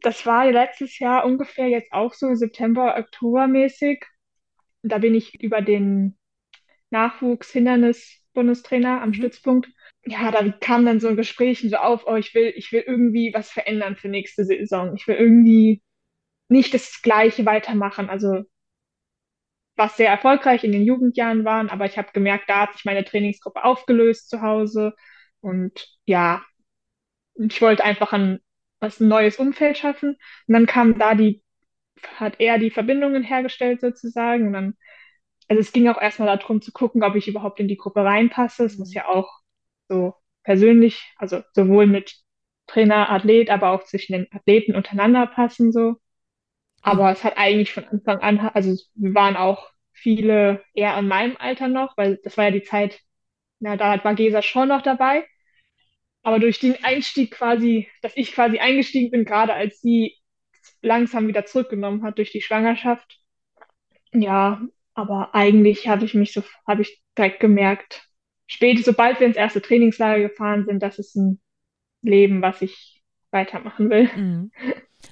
Das 0.01 0.25
war 0.25 0.49
letztes 0.49 0.97
Jahr 0.99 1.25
ungefähr 1.25 1.67
jetzt 1.67 1.91
auch 1.91 2.13
so 2.13 2.33
September, 2.33 2.95
Oktober 2.97 3.47
mäßig. 3.47 4.05
Da 4.83 4.97
bin 4.97 5.15
ich 5.15 5.41
über 5.41 5.61
den 5.61 6.17
Nachwuchshindernis-Bundestrainer 6.91 9.01
am 9.01 9.09
Mhm. 9.09 9.13
Stützpunkt. 9.15 9.69
Ja, 10.05 10.31
da 10.31 10.49
kam 10.51 10.85
dann 10.85 10.99
so 10.99 11.07
ein 11.09 11.15
Gespräch 11.17 11.61
so 11.69 11.75
auf, 11.77 12.03
oh, 12.07 12.15
ich 12.15 12.33
will, 12.35 12.53
ich 12.55 12.71
will 12.71 12.83
irgendwie 12.87 13.31
was 13.33 13.51
verändern 13.51 13.95
für 13.97 14.07
nächste 14.09 14.45
Saison. 14.45 14.95
Ich 14.95 15.07
will 15.07 15.15
irgendwie 15.15 15.81
nicht 16.49 16.73
das 16.73 17.01
Gleiche 17.03 17.45
weitermachen. 17.45 18.09
Also 18.09 18.43
was 19.75 19.97
sehr 19.97 20.09
erfolgreich 20.09 20.63
in 20.63 20.71
den 20.71 20.83
Jugendjahren 20.85 21.45
waren, 21.45 21.69
aber 21.69 21.85
ich 21.85 21.97
habe 21.97 22.11
gemerkt, 22.13 22.49
da 22.49 22.61
hat 22.61 22.73
sich 22.73 22.85
meine 22.85 23.03
Trainingsgruppe 23.05 23.63
aufgelöst 23.63 24.29
zu 24.29 24.41
Hause. 24.41 24.93
Und 25.41 25.87
ja, 26.05 26.43
ich 27.35 27.61
wollte 27.61 27.83
einfach 27.83 28.13
ein, 28.13 28.39
was 28.79 28.99
ein 28.99 29.07
neues 29.07 29.37
Umfeld 29.37 29.77
schaffen. 29.77 30.17
Und 30.47 30.53
dann 30.53 30.65
kam 30.65 30.97
da 30.99 31.15
die, 31.15 31.41
hat 32.17 32.39
er 32.39 32.57
die 32.59 32.71
Verbindungen 32.71 33.23
hergestellt 33.23 33.81
sozusagen. 33.81 34.47
Und 34.47 34.53
dann, 34.53 34.77
also 35.49 35.59
es 35.61 35.71
ging 35.73 35.87
auch 35.89 36.01
erstmal 36.01 36.37
darum 36.37 36.61
zu 36.61 36.71
gucken, 36.71 37.03
ob 37.03 37.15
ich 37.15 37.27
überhaupt 37.27 37.59
in 37.59 37.67
die 37.67 37.77
Gruppe 37.77 38.03
reinpasse. 38.03 38.65
Es 38.65 38.77
muss 38.77 38.89
Mhm. 38.91 38.95
ja 38.97 39.07
auch 39.09 39.29
so 39.89 40.15
persönlich, 40.43 41.13
also 41.17 41.43
sowohl 41.53 41.87
mit 41.87 42.15
Trainer, 42.67 43.09
Athlet, 43.11 43.49
aber 43.49 43.71
auch 43.71 43.83
zwischen 43.83 44.13
den 44.13 44.27
Athleten 44.33 44.75
untereinander 44.75 45.27
passen 45.27 45.71
so. 45.71 45.97
Aber 46.81 47.11
es 47.11 47.23
hat 47.23 47.37
eigentlich 47.37 47.73
von 47.73 47.85
Anfang 47.85 48.19
an, 48.21 48.39
also 48.39 48.75
wir 48.95 49.13
waren 49.15 49.35
auch 49.37 49.69
viele 49.93 50.63
eher 50.73 50.97
in 50.97 51.07
meinem 51.07 51.37
Alter 51.37 51.67
noch, 51.67 51.95
weil 51.97 52.19
das 52.23 52.37
war 52.37 52.45
ja 52.45 52.51
die 52.51 52.63
Zeit, 52.63 52.99
na, 53.59 53.77
da 53.77 54.03
war 54.03 54.15
Gesa 54.15 54.41
schon 54.41 54.69
noch 54.69 54.81
dabei. 54.83 55.27
Aber 56.23 56.39
durch 56.39 56.59
den 56.59 56.83
Einstieg 56.83 57.31
quasi, 57.31 57.87
dass 58.01 58.15
ich 58.17 58.31
quasi 58.33 58.59
eingestiegen 58.59 59.11
bin, 59.11 59.25
gerade 59.25 59.53
als 59.53 59.81
sie 59.81 60.17
langsam 60.81 61.27
wieder 61.27 61.45
zurückgenommen 61.45 62.03
hat 62.03 62.17
durch 62.17 62.31
die 62.31 62.41
Schwangerschaft. 62.41 63.19
Ja, 64.13 64.61
aber 64.93 65.33
eigentlich 65.33 65.87
habe 65.87 66.05
ich 66.05 66.13
mich 66.13 66.33
so, 66.33 66.43
habe 66.67 66.81
ich 66.81 67.01
direkt 67.17 67.39
gemerkt, 67.39 68.09
spätestens 68.47 68.93
sobald 68.93 69.19
wir 69.19 69.27
ins 69.27 69.37
erste 69.37 69.61
Trainingslager 69.61 70.27
gefahren 70.27 70.65
sind, 70.65 70.83
das 70.83 70.99
ist 70.99 71.15
ein 71.15 71.39
Leben, 72.01 72.41
was 72.41 72.61
ich 72.61 73.01
weitermachen 73.31 73.89
will. 73.89 74.09
Mhm. 74.15 74.51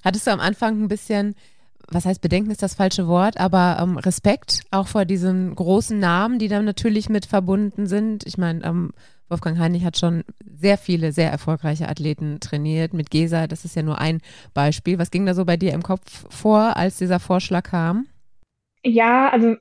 Hattest 0.03 0.27
du 0.27 0.31
am 0.31 0.39
Anfang 0.39 0.83
ein 0.83 0.87
bisschen, 0.87 1.35
was 1.87 2.05
heißt 2.05 2.21
Bedenken 2.21 2.51
ist 2.51 2.61
das 2.61 2.75
falsche 2.75 3.07
Wort, 3.07 3.39
aber 3.39 3.79
ähm, 3.81 3.97
Respekt 3.97 4.63
auch 4.71 4.87
vor 4.87 5.05
diesen 5.05 5.55
großen 5.55 5.97
Namen, 5.97 6.39
die 6.39 6.47
dann 6.47 6.65
natürlich 6.65 7.09
mit 7.09 7.25
verbunden 7.25 7.87
sind? 7.87 8.25
Ich 8.25 8.37
meine, 8.37 8.63
ähm, 8.65 8.91
Wolfgang 9.29 9.59
Heinig 9.59 9.85
hat 9.85 9.97
schon 9.97 10.23
sehr 10.43 10.77
viele 10.77 11.11
sehr 11.11 11.31
erfolgreiche 11.31 11.87
Athleten 11.87 12.39
trainiert. 12.39 12.93
Mit 12.93 13.11
Gesa, 13.11 13.47
das 13.47 13.65
ist 13.65 13.75
ja 13.75 13.83
nur 13.83 13.99
ein 13.99 14.21
Beispiel. 14.53 14.99
Was 14.99 15.11
ging 15.11 15.25
da 15.25 15.33
so 15.33 15.45
bei 15.45 15.57
dir 15.57 15.73
im 15.73 15.83
Kopf 15.83 16.25
vor, 16.29 16.75
als 16.77 16.97
dieser 16.97 17.19
Vorschlag 17.19 17.63
kam? 17.63 18.07
Ja, 18.83 19.29
also 19.29 19.55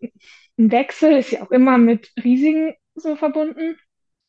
ein 0.58 0.70
Wechsel 0.72 1.12
ist 1.12 1.32
ja 1.32 1.42
auch 1.42 1.50
immer 1.50 1.78
mit 1.78 2.12
Risiken 2.22 2.75
so 2.94 3.16
verbunden. 3.16 3.76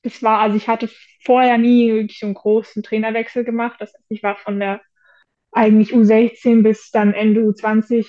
Das 0.04 0.22
war, 0.24 0.40
also 0.40 0.56
ich 0.58 0.68
hatte 0.68 0.90
vorher 1.24 1.58
nie 1.58 1.92
wirklich 1.92 2.20
so 2.20 2.26
einen 2.26 2.36
großen 2.36 2.84
Trainerwechsel 2.84 3.44
gemacht. 3.44 3.78
Das 3.80 3.94
heißt, 3.94 4.06
ich 4.10 4.24
war 4.24 4.36
von 4.38 4.60
der 4.60 4.82
eigentlich 5.52 5.94
U16 5.94 6.64
bis 6.64 6.92
dann 6.92 7.14
Ende 7.14 7.42
U20 7.42 8.08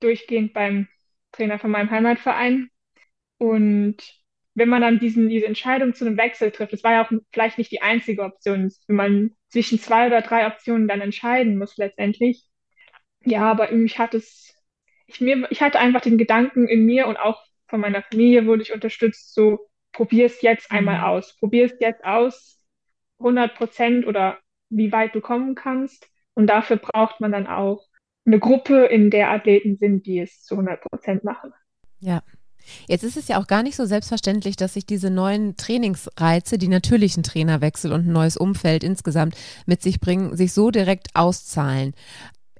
durchgehend 0.00 0.52
beim 0.52 0.88
Trainer 1.32 1.58
von 1.58 1.70
meinem 1.70 1.90
Heimatverein. 1.90 2.68
Und 3.38 3.96
wenn 4.54 4.68
man 4.68 4.82
dann 4.82 5.00
diesen, 5.00 5.28
diese 5.28 5.46
Entscheidung 5.46 5.94
zu 5.94 6.06
einem 6.06 6.16
Wechsel 6.16 6.50
trifft, 6.50 6.72
das 6.72 6.84
war 6.84 6.92
ja 6.92 7.04
auch 7.04 7.10
vielleicht 7.32 7.58
nicht 7.58 7.72
die 7.72 7.82
einzige 7.82 8.22
Option, 8.22 8.72
wenn 8.86 8.96
man 8.96 9.30
zwischen 9.48 9.78
zwei 9.78 10.06
oder 10.06 10.22
drei 10.22 10.46
Optionen 10.46 10.88
dann 10.88 11.00
entscheiden 11.00 11.58
muss 11.58 11.76
letztendlich. 11.76 12.44
Ja, 13.24 13.50
aber 13.50 13.70
mich 13.72 13.98
hat 13.98 14.14
es, 14.14 14.54
ich, 15.06 15.20
mir, 15.20 15.46
ich 15.50 15.60
hatte 15.60 15.80
einfach 15.80 16.02
den 16.02 16.18
Gedanken 16.18 16.68
in 16.68 16.86
mir 16.86 17.08
und 17.08 17.16
auch 17.16 17.44
von 17.66 17.80
meiner 17.80 18.02
Familie 18.02 18.46
wurde 18.46 18.62
ich 18.62 18.72
unterstützt, 18.72 19.34
so 19.34 19.68
probier 19.92 20.26
es 20.26 20.42
jetzt 20.42 20.70
einmal 20.70 20.98
mhm. 20.98 21.04
aus, 21.04 21.36
probier 21.36 21.64
es 21.64 21.74
jetzt 21.80 22.04
aus, 22.04 22.60
100 23.18 23.54
Prozent 23.54 24.06
oder 24.06 24.38
wie 24.70 24.92
weit 24.92 25.14
du 25.14 25.20
kommen 25.20 25.54
kannst. 25.54 26.08
Und 26.34 26.48
dafür 26.48 26.76
braucht 26.76 27.20
man 27.20 27.32
dann 27.32 27.46
auch 27.46 27.86
eine 28.26 28.38
Gruppe, 28.38 28.86
in 28.86 29.10
der 29.10 29.30
Athleten 29.30 29.76
sind, 29.76 30.06
die 30.06 30.18
es 30.18 30.42
zu 30.42 30.54
100 30.54 30.80
Prozent 30.80 31.24
machen. 31.24 31.52
Ja, 32.00 32.22
Jetzt 32.88 33.04
ist 33.04 33.16
es 33.16 33.28
ja 33.28 33.40
auch 33.40 33.46
gar 33.46 33.62
nicht 33.62 33.76
so 33.76 33.86
selbstverständlich, 33.86 34.56
dass 34.56 34.74
sich 34.74 34.86
diese 34.86 35.10
neuen 35.10 35.56
Trainingsreize, 35.56 36.58
die 36.58 36.68
natürlichen 36.68 37.22
Trainerwechsel 37.22 37.92
und 37.92 38.06
ein 38.06 38.12
neues 38.12 38.36
Umfeld 38.36 38.84
insgesamt 38.84 39.36
mit 39.66 39.82
sich 39.82 40.00
bringen, 40.00 40.36
sich 40.36 40.52
so 40.52 40.70
direkt 40.70 41.08
auszahlen. 41.14 41.94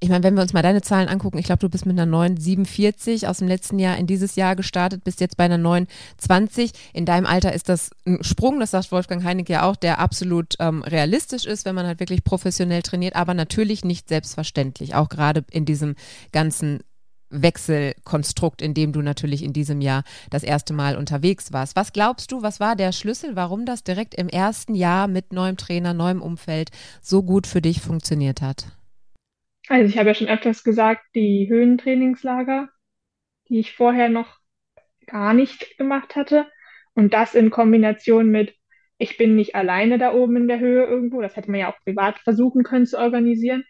Ich 0.05 0.11
meine, 0.11 0.23
wenn 0.23 0.35
wir 0.35 0.43
uns 0.43 0.53
mal 0.53 0.61
deine 0.61 0.83
Zahlen 0.83 1.09
angucken, 1.09 1.39
ich 1.39 1.47
glaube, 1.47 1.61
du 1.61 1.71
bist 1.71 1.87
mit 1.87 1.99
einer 1.99 2.15
9,47 2.15 3.27
aus 3.27 3.39
dem 3.39 3.49
letzten 3.49 3.79
Jahr 3.79 3.97
in 3.97 4.07
dieses 4.07 4.37
Jahr 4.37 4.55
gestartet, 4.55 5.03
bist 5.03 5.21
jetzt 5.21 5.39
bei 5.39 5.45
einer 5.45 5.57
9,20. 5.57 6.73
In 6.93 7.07
deinem 7.07 7.25
Alter 7.25 7.55
ist 7.55 7.71
das 7.71 7.91
ein 8.07 8.23
Sprung, 8.23 8.61
das 8.61 8.73
sagt 8.73 8.93
Wolfgang 8.93 9.25
Heinig 9.25 9.49
ja 9.49 9.63
auch, 9.63 9.77
der 9.77 10.01
absolut 10.01 10.57
ähm, 10.59 10.83
realistisch 10.83 11.47
ist, 11.47 11.65
wenn 11.65 11.75
man 11.75 11.87
halt 11.87 12.01
wirklich 12.01 12.23
professionell 12.23 12.83
trainiert, 12.83 13.17
aber 13.17 13.33
natürlich 13.33 13.83
nicht 13.83 14.09
selbstverständlich, 14.09 14.95
auch 14.95 15.09
gerade 15.09 15.45
in 15.51 15.65
diesem 15.65 15.95
ganzen 16.33 16.81
Wechselkonstrukt, 17.43 18.63
in 18.63 18.75
dem 18.75 18.93
du 18.93 19.03
natürlich 19.03 19.43
in 19.43 19.53
diesem 19.53 19.81
Jahr 19.81 20.05
das 20.31 20.43
erste 20.43 20.73
Mal 20.73 20.97
unterwegs 20.97 21.53
warst. 21.53 21.77
Was 21.77 21.93
glaubst 21.93 22.33
du, 22.33 22.43
was 22.43 22.61
war 22.61 22.77
der 22.77 22.93
Schlüssel, 22.93 23.37
warum 23.37 23.67
das 23.67 23.85
direkt 23.85 24.15
im 24.15 24.29
ersten 24.29 24.75
Jahr 24.75 25.09
mit 25.09 25.33
neuem 25.33 25.57
Trainer, 25.57 25.95
neuem 25.95 26.23
Umfeld 26.23 26.71
so 27.03 27.23
gut 27.23 27.47
für 27.47 27.61
dich 27.61 27.81
funktioniert 27.81 28.43
hat? 28.43 28.67
Also 29.69 29.89
ich 29.89 29.99
habe 29.99 30.09
ja 30.09 30.15
schon 30.15 30.29
öfters 30.29 30.63
gesagt, 30.63 31.03
die 31.15 31.49
Höhentrainingslager, 31.49 32.69
die 33.49 33.61
ich 33.61 33.73
vorher 33.73 34.09
noch 34.09 34.39
gar 35.07 35.35
nicht 35.35 35.79
gemacht 35.79 36.17
hatte. 36.17 36.47
Und 36.95 37.13
das 37.13 37.35
in 37.35 37.51
Kombination 37.51 38.31
mit, 38.31 38.55
ich 38.99 39.17
bin 39.17 39.35
nicht 39.37 39.55
alleine 39.55 39.99
da 39.99 40.13
oben 40.13 40.37
in 40.37 40.49
der 40.49 40.61
Höhe 40.61 40.85
irgendwo, 40.85 41.21
das 41.21 41.37
hätte 41.37 41.51
man 41.51 41.61
ja 41.61 41.73
auch 41.73 41.81
privat 41.85 42.19
versuchen 42.21 42.63
können 42.63 42.87
zu 42.87 42.99
organisieren, 42.99 43.65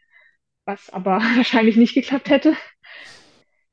was 0.64 0.90
aber 0.90 1.18
wahrscheinlich 1.36 1.76
nicht 1.76 1.94
geklappt 1.94 2.28
hätte. 2.28 2.56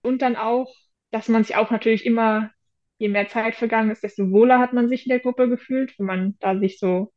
Und 0.02 0.22
dann 0.22 0.36
auch, 0.36 0.74
dass 1.12 1.30
man 1.30 1.44
sich 1.44 1.56
auch 1.56 1.72
natürlich 1.72 2.06
immer, 2.06 2.52
je 2.98 3.10
mehr 3.10 3.28
Zeit 3.28 3.56
vergangen 3.56 3.92
ist, 3.92 4.04
desto 4.04 4.32
wohler 4.32 4.60
hat 4.60 4.74
man 4.74 4.90
sich 4.90 5.06
in 5.06 5.10
der 5.10 5.20
Gruppe 5.20 5.50
gefühlt, 5.50 5.98
wenn 5.98 6.06
man 6.06 6.36
da 6.40 6.58
sich 6.58 6.80
so 6.80 7.12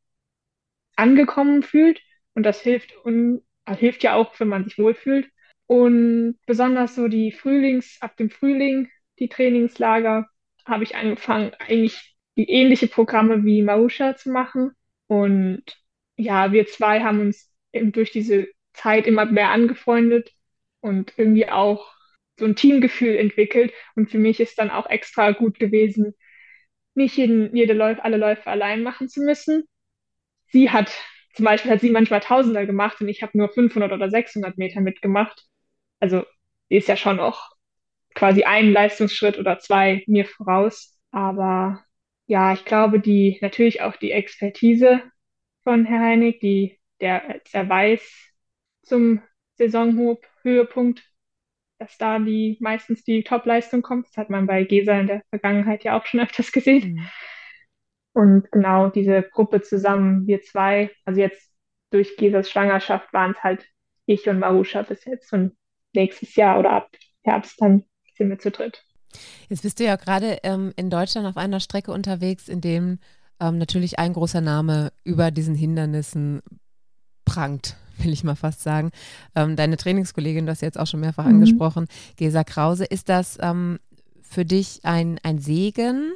angekommen 0.97 1.63
fühlt. 1.63 2.01
Und 2.35 2.45
das 2.45 2.61
hilft, 2.61 2.95
und, 3.05 3.43
also 3.65 3.81
hilft 3.81 4.03
ja 4.03 4.15
auch, 4.15 4.39
wenn 4.41 4.49
man 4.49 4.65
sich 4.65 4.79
wohlfühlt. 4.79 5.31
Und 5.67 6.39
besonders 6.47 6.95
so 6.95 7.09
die 7.09 7.33
Frühlings, 7.33 7.99
ab 8.01 8.17
dem 8.17 8.31
Frühling, 8.31 8.91
die 9.19 9.29
Trainingslager, 9.29 10.29
habe 10.67 10.85
ich 10.85 10.97
angefangen, 10.97 11.53
eigentlich 11.59 12.17
die 12.37 12.49
ähnliche 12.51 12.89
Programme 12.89 13.45
wie 13.45 13.63
Marusha 13.63 14.17
zu 14.17 14.31
machen. 14.31 14.73
Und 15.07 15.65
ja, 16.17 16.53
wir 16.53 16.67
zwei 16.67 17.03
haben 17.03 17.21
uns 17.21 17.53
eben 17.73 17.93
durch 17.93 18.11
diese 18.11 18.49
Zeit 18.73 19.07
immer 19.07 19.25
mehr 19.27 19.51
angefreundet 19.51 20.33
und 20.81 21.13
irgendwie 21.17 21.49
auch 21.49 21.94
so 22.39 22.45
ein 22.45 22.57
Teamgefühl 22.57 23.17
entwickelt. 23.17 23.73
Und 23.97 24.11
für 24.11 24.19
mich 24.19 24.41
ist 24.41 24.59
dann 24.59 24.71
auch 24.71 24.89
extra 24.89 25.33
gut 25.33 25.59
gewesen, 25.59 26.15
nicht 26.95 27.17
jeden, 27.17 27.55
jede 27.57 27.73
Läufe, 27.73 28.05
alle 28.05 28.17
Läufe 28.17 28.47
allein 28.49 28.83
machen 28.83 29.09
zu 29.09 29.23
müssen. 29.23 29.65
Sie 30.47 30.71
hat, 30.71 30.93
zum 31.35 31.45
Beispiel 31.45 31.71
hat 31.73 31.81
sie 31.81 31.91
manchmal 31.91 32.21
Tausender 32.21 32.67
gemacht 32.67 33.01
und 33.01 33.09
ich 33.09 33.23
habe 33.23 33.37
nur 33.39 33.49
500 33.51 33.93
oder 33.93 34.11
600 34.11 34.59
Meter 34.59 34.81
mitgemacht. 34.81 35.45
Also 36.01 36.25
sie 36.69 36.77
ist 36.77 36.89
ja 36.89 36.97
schon 36.97 37.21
auch 37.21 37.51
quasi 38.15 38.45
einen 38.45 38.73
Leistungsschritt 38.73 39.39
oder 39.39 39.59
zwei 39.59 40.05
mir 40.07 40.25
voraus. 40.27 40.99
Aber 41.11 41.85
ja, 42.27 42.53
ich 42.55 42.65
glaube, 42.65 43.01
die, 43.01 43.39
natürlich 43.43 43.83
auch 43.83 43.97
die 43.97 44.13
Expertise 44.13 45.03
von 45.63 45.85
Herr 45.85 46.01
Heinig, 46.01 46.41
die, 46.41 46.79
der, 47.01 47.41
der 47.53 47.69
weiß 47.69 48.03
zum 48.83 49.23
Saisonhöhepunkt 49.57 51.03
dass 51.85 51.99
da 51.99 52.19
die 52.19 52.57
meistens 52.61 53.05
die 53.05 53.23
Top-Leistung 53.23 53.83
kommt. 53.83 54.07
Das 54.07 54.17
hat 54.17 54.31
man 54.31 54.47
bei 54.47 54.65
Gesa 54.65 54.99
in 54.99 55.07
der 55.07 55.23
Vergangenheit 55.31 55.85
ja 55.85 55.99
auch 55.99 56.07
schon 56.07 56.21
öfters 56.21 56.51
gesehen. 56.51 56.95
Mhm. 56.95 57.09
Und 58.15 58.53
genau 58.53 58.89
diese 58.89 59.23
Gruppe 59.23 59.61
zusammen, 59.63 60.27
wir 60.27 60.41
zwei, 60.43 60.91
also 61.05 61.21
jetzt 61.21 61.53
durch 61.91 62.17
Gesas 62.17 62.51
Schwangerschaft 62.51 63.13
waren 63.13 63.33
es 63.33 63.43
halt 63.43 63.67
ich 64.07 64.29
und 64.29 64.39
Marusha 64.39 64.83
bis 64.83 65.05
jetzt 65.05 65.33
und 65.33 65.57
nächstes 65.95 66.35
Jahr 66.37 66.59
oder 66.59 66.71
ab 66.73 66.91
Herbst 67.23 67.61
dann 67.61 67.85
sind 68.17 68.31
wir 68.31 68.39
zu 68.39 68.51
dritt. 68.51 68.85
Jetzt 69.49 69.63
bist 69.63 69.81
du 69.81 69.85
ja 69.85 69.97
gerade 69.97 70.39
ähm, 70.43 70.73
in 70.77 70.91
Deutschland 70.91 71.27
auf 71.27 71.37
einer 71.37 71.61
Strecke 71.61 71.93
unterwegs, 71.93 72.49
in 72.49 72.61
dem 72.61 72.99
ähm, 73.41 73.59
natürlich 73.59 73.99
ein 73.99 74.13
großer 74.13 74.41
Name 74.41 74.93
über 75.05 75.31
diesen 75.31 75.55
Hindernissen 75.55 76.43
prangt 77.25 77.77
will 77.99 78.13
ich 78.13 78.25
mal 78.25 78.37
fast 78.37 78.63
sagen. 78.63 78.91
Ähm, 79.35 79.57
deine 79.57 79.77
Trainingskollegin, 79.77 80.47
du 80.47 80.53
hast 80.53 80.63
jetzt 80.63 80.79
auch 80.79 80.87
schon 80.87 81.01
mehrfach 81.01 81.25
mhm. 81.25 81.35
angesprochen, 81.35 81.87
Gesa 82.17 82.45
Krause, 82.45 82.85
ist 82.85 83.09
das 83.09 83.39
ähm, 83.41 83.79
für 84.23 84.45
dich 84.45 84.81
ein, 84.83 85.19
ein 85.23 85.39
Segen 85.39 86.13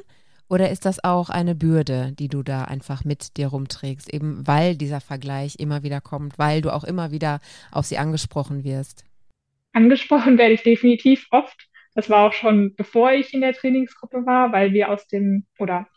oder 0.49 0.71
ist 0.71 0.85
das 0.85 1.03
auch 1.03 1.29
eine 1.29 1.53
Bürde, 1.53 2.13
die 2.17 2.27
du 2.27 2.41
da 2.41 2.63
einfach 2.63 3.05
mit 3.05 3.37
dir 3.37 3.47
rumträgst, 3.47 4.11
eben 4.11 4.45
weil 4.47 4.75
dieser 4.75 4.99
Vergleich 4.99 5.57
immer 5.59 5.83
wieder 5.83 6.01
kommt, 6.01 6.39
weil 6.39 6.61
du 6.61 6.73
auch 6.73 6.83
immer 6.83 7.11
wieder 7.11 7.39
auf 7.71 7.85
sie 7.85 7.99
angesprochen 7.99 8.63
wirst? 8.63 9.05
Angesprochen 9.73 10.39
werde 10.39 10.55
ich 10.55 10.63
definitiv 10.63 11.27
oft. 11.29 11.69
Das 11.93 12.09
war 12.09 12.27
auch 12.27 12.33
schon 12.33 12.73
bevor 12.75 13.11
ich 13.11 13.33
in 13.33 13.41
der 13.41 13.53
Trainingsgruppe 13.53 14.25
war, 14.25 14.51
weil 14.51 14.73
wir 14.73 14.89
aus 14.89 15.07
dem 15.07 15.45
oder 15.59 15.87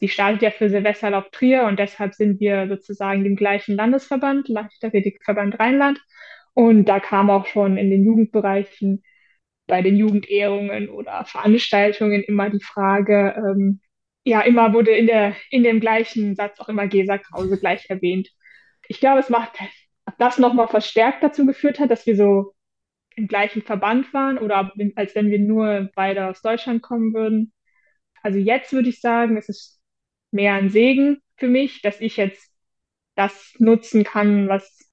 sie 0.00 0.08
startet 0.08 0.42
ja 0.42 0.50
für 0.50 0.68
Silvesterlauf 0.68 1.30
Trier 1.30 1.64
und 1.64 1.78
deshalb 1.78 2.14
sind 2.14 2.40
wir 2.40 2.68
sozusagen 2.68 3.24
dem 3.24 3.36
gleichen 3.36 3.76
Landesverband, 3.76 4.48
Leichtathletikverband 4.48 5.58
Rheinland. 5.58 6.00
Und 6.54 6.86
da 6.86 7.00
kam 7.00 7.30
auch 7.30 7.46
schon 7.46 7.76
in 7.76 7.90
den 7.90 8.04
Jugendbereichen 8.04 9.02
bei 9.66 9.82
den 9.82 9.96
Jugendehrungen 9.96 10.88
oder 10.88 11.24
Veranstaltungen 11.26 12.22
immer 12.22 12.50
die 12.50 12.62
Frage, 12.62 13.34
ähm, 13.36 13.80
ja, 14.24 14.40
immer 14.40 14.72
wurde 14.72 14.90
in 14.92 15.06
der, 15.06 15.34
in 15.50 15.62
dem 15.62 15.80
gleichen 15.80 16.34
Satz 16.34 16.58
auch 16.60 16.68
immer 16.68 16.86
Gesa 16.88 17.18
Krause 17.18 17.58
gleich 17.58 17.88
erwähnt. 17.90 18.28
Ich 18.88 19.00
glaube, 19.00 19.20
es 19.20 19.30
macht 19.30 19.58
das 20.18 20.38
nochmal 20.38 20.68
verstärkt 20.68 21.22
dazu 21.22 21.46
geführt 21.46 21.78
hat, 21.80 21.90
dass 21.90 22.06
wir 22.06 22.16
so 22.16 22.54
im 23.16 23.28
gleichen 23.28 23.62
Verband 23.62 24.12
waren 24.12 24.38
oder 24.38 24.72
als 24.96 25.14
wenn 25.14 25.30
wir 25.30 25.38
nur 25.38 25.90
beide 25.94 26.26
aus 26.26 26.42
Deutschland 26.42 26.82
kommen 26.82 27.14
würden. 27.14 27.52
Also 28.22 28.38
jetzt 28.38 28.72
würde 28.72 28.88
ich 28.88 29.00
sagen, 29.00 29.36
es 29.36 29.48
ist 29.48 29.75
mehr 30.30 30.54
ein 30.54 30.70
Segen, 30.70 31.22
für 31.36 31.48
mich, 31.48 31.82
dass 31.82 32.00
ich 32.00 32.16
jetzt 32.16 32.50
das 33.14 33.54
nutzen 33.58 34.04
kann, 34.04 34.48
was, 34.48 34.90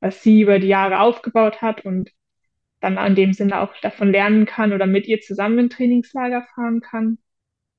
was 0.00 0.22
sie 0.22 0.40
über 0.42 0.58
die 0.58 0.68
Jahre 0.68 1.00
aufgebaut 1.00 1.62
hat 1.62 1.84
und 1.84 2.10
dann 2.80 2.98
in 2.98 3.14
dem 3.14 3.32
Sinne 3.32 3.60
auch 3.60 3.74
davon 3.80 4.10
lernen 4.10 4.46
kann 4.46 4.72
oder 4.72 4.86
mit 4.86 5.06
ihr 5.06 5.20
zusammen 5.20 5.58
in 5.58 5.70
Trainingslager 5.70 6.46
fahren 6.54 6.80
kann. 6.80 7.18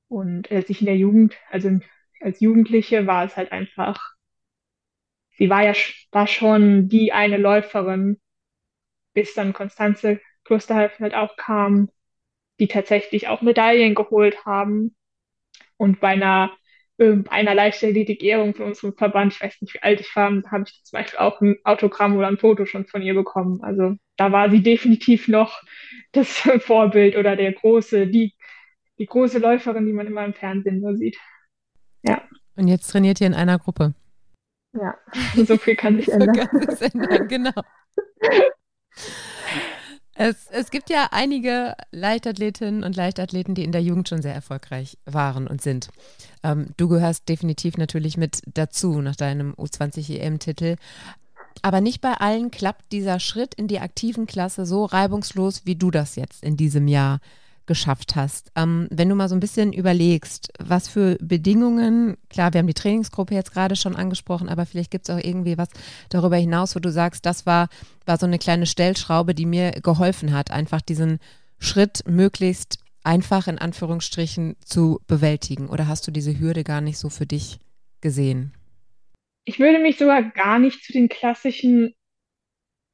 Und 0.08 0.50
als 0.50 0.68
ich 0.70 0.80
in 0.80 0.86
der 0.86 0.96
Jugend, 0.96 1.36
also 1.50 1.78
als 2.20 2.40
Jugendliche 2.40 3.06
war 3.06 3.24
es 3.24 3.36
halt 3.36 3.52
einfach, 3.52 4.14
sie 5.30 5.50
war 5.50 5.64
ja 5.64 5.74
war 6.10 6.26
schon 6.26 6.88
die 6.88 7.12
eine 7.12 7.36
Läuferin, 7.36 8.20
bis 9.14 9.34
dann 9.34 9.52
Konstanze 9.52 10.20
Klosterhalfen 10.44 11.02
halt 11.02 11.14
auch 11.14 11.36
kam, 11.36 11.90
die 12.60 12.68
tatsächlich 12.68 13.28
auch 13.28 13.42
Medaillen 13.42 13.94
geholt 13.94 14.44
haben. 14.46 14.96
Und 15.76 16.00
bei 16.00 16.08
einer, 16.08 16.56
äh, 16.98 17.16
einer 17.28 17.54
Leichtathletik-Ehrung 17.54 18.54
von 18.54 18.66
unserem 18.66 18.94
Verband, 18.94 19.34
ich 19.34 19.40
weiß 19.40 19.60
nicht, 19.60 19.74
wie 19.74 19.82
alt 19.82 20.00
ich 20.00 20.16
war, 20.16 20.30
habe 20.50 20.64
ich 20.66 20.82
zum 20.84 20.98
Beispiel 20.98 21.18
auch 21.18 21.40
ein 21.40 21.56
Autogramm 21.64 22.16
oder 22.16 22.28
ein 22.28 22.38
Foto 22.38 22.66
schon 22.66 22.86
von 22.86 23.02
ihr 23.02 23.14
bekommen. 23.14 23.62
Also 23.62 23.96
da 24.16 24.32
war 24.32 24.50
sie 24.50 24.62
definitiv 24.62 25.28
noch 25.28 25.62
das 26.12 26.28
Vorbild 26.60 27.16
oder 27.16 27.36
der 27.36 27.52
große, 27.52 28.06
die, 28.06 28.34
die 28.98 29.06
große 29.06 29.38
Läuferin, 29.38 29.86
die 29.86 29.92
man 29.92 30.06
immer 30.06 30.24
im 30.24 30.34
Fernsehen 30.34 30.80
nur 30.80 30.96
sieht. 30.96 31.18
Ja. 32.02 32.22
Und 32.56 32.68
jetzt 32.68 32.88
trainiert 32.88 33.20
ihr 33.20 33.26
in 33.26 33.34
einer 33.34 33.58
Gruppe. 33.58 33.94
Ja, 34.72 34.94
so 35.34 35.56
viel 35.56 35.76
kann 35.76 35.96
sich 35.96 36.10
ändern. 36.10 36.48
so 36.70 36.84
ändern, 36.84 37.28
genau. 37.28 37.52
Es, 40.18 40.46
es 40.50 40.70
gibt 40.70 40.88
ja 40.88 41.08
einige 41.10 41.76
Leichtathletinnen 41.92 42.84
und 42.84 42.96
Leichtathleten, 42.96 43.54
die 43.54 43.64
in 43.64 43.72
der 43.72 43.82
Jugend 43.82 44.08
schon 44.08 44.22
sehr 44.22 44.34
erfolgreich 44.34 44.96
waren 45.04 45.46
und 45.46 45.60
sind. 45.60 45.90
Ähm, 46.42 46.68
du 46.78 46.88
gehörst 46.88 47.28
definitiv 47.28 47.76
natürlich 47.76 48.16
mit 48.16 48.40
dazu 48.54 49.02
nach 49.02 49.16
deinem 49.16 49.52
U20-EM-Titel. 49.54 50.76
Aber 51.60 51.80
nicht 51.80 52.00
bei 52.00 52.12
allen 52.12 52.50
klappt 52.50 52.92
dieser 52.92 53.20
Schritt 53.20 53.54
in 53.54 53.68
die 53.68 53.80
aktiven 53.80 54.26
Klasse 54.26 54.64
so 54.64 54.86
reibungslos, 54.86 55.66
wie 55.66 55.76
du 55.76 55.90
das 55.90 56.16
jetzt 56.16 56.42
in 56.42 56.56
diesem 56.56 56.88
Jahr 56.88 57.20
geschafft 57.66 58.16
hast. 58.16 58.50
Ähm, 58.56 58.88
wenn 58.90 59.08
du 59.08 59.14
mal 59.14 59.28
so 59.28 59.34
ein 59.34 59.40
bisschen 59.40 59.72
überlegst, 59.72 60.52
was 60.58 60.88
für 60.88 61.16
Bedingungen, 61.20 62.16
klar, 62.30 62.52
wir 62.52 62.58
haben 62.58 62.66
die 62.66 62.74
Trainingsgruppe 62.74 63.34
jetzt 63.34 63.52
gerade 63.52 63.76
schon 63.76 63.96
angesprochen, 63.96 64.48
aber 64.48 64.66
vielleicht 64.66 64.90
gibt 64.90 65.08
es 65.08 65.14
auch 65.14 65.22
irgendwie 65.22 65.58
was 65.58 65.68
darüber 66.08 66.36
hinaus, 66.36 66.74
wo 66.76 66.80
du 66.80 66.90
sagst, 66.90 67.26
das 67.26 67.46
war, 67.46 67.68
war 68.04 68.18
so 68.18 68.26
eine 68.26 68.38
kleine 68.38 68.66
Stellschraube, 68.66 69.34
die 69.34 69.46
mir 69.46 69.72
geholfen 69.72 70.32
hat, 70.32 70.50
einfach 70.50 70.80
diesen 70.80 71.18
Schritt 71.58 72.02
möglichst 72.06 72.78
einfach 73.02 73.46
in 73.46 73.58
Anführungsstrichen 73.58 74.56
zu 74.64 75.00
bewältigen. 75.06 75.68
Oder 75.68 75.88
hast 75.88 76.06
du 76.06 76.10
diese 76.10 76.38
Hürde 76.38 76.64
gar 76.64 76.80
nicht 76.80 76.98
so 76.98 77.08
für 77.08 77.26
dich 77.26 77.58
gesehen? 78.00 78.52
Ich 79.44 79.60
würde 79.60 79.78
mich 79.78 79.96
sogar 79.96 80.22
gar 80.22 80.58
nicht 80.58 80.84
zu 80.84 80.92
den 80.92 81.08
klassischen 81.08 81.94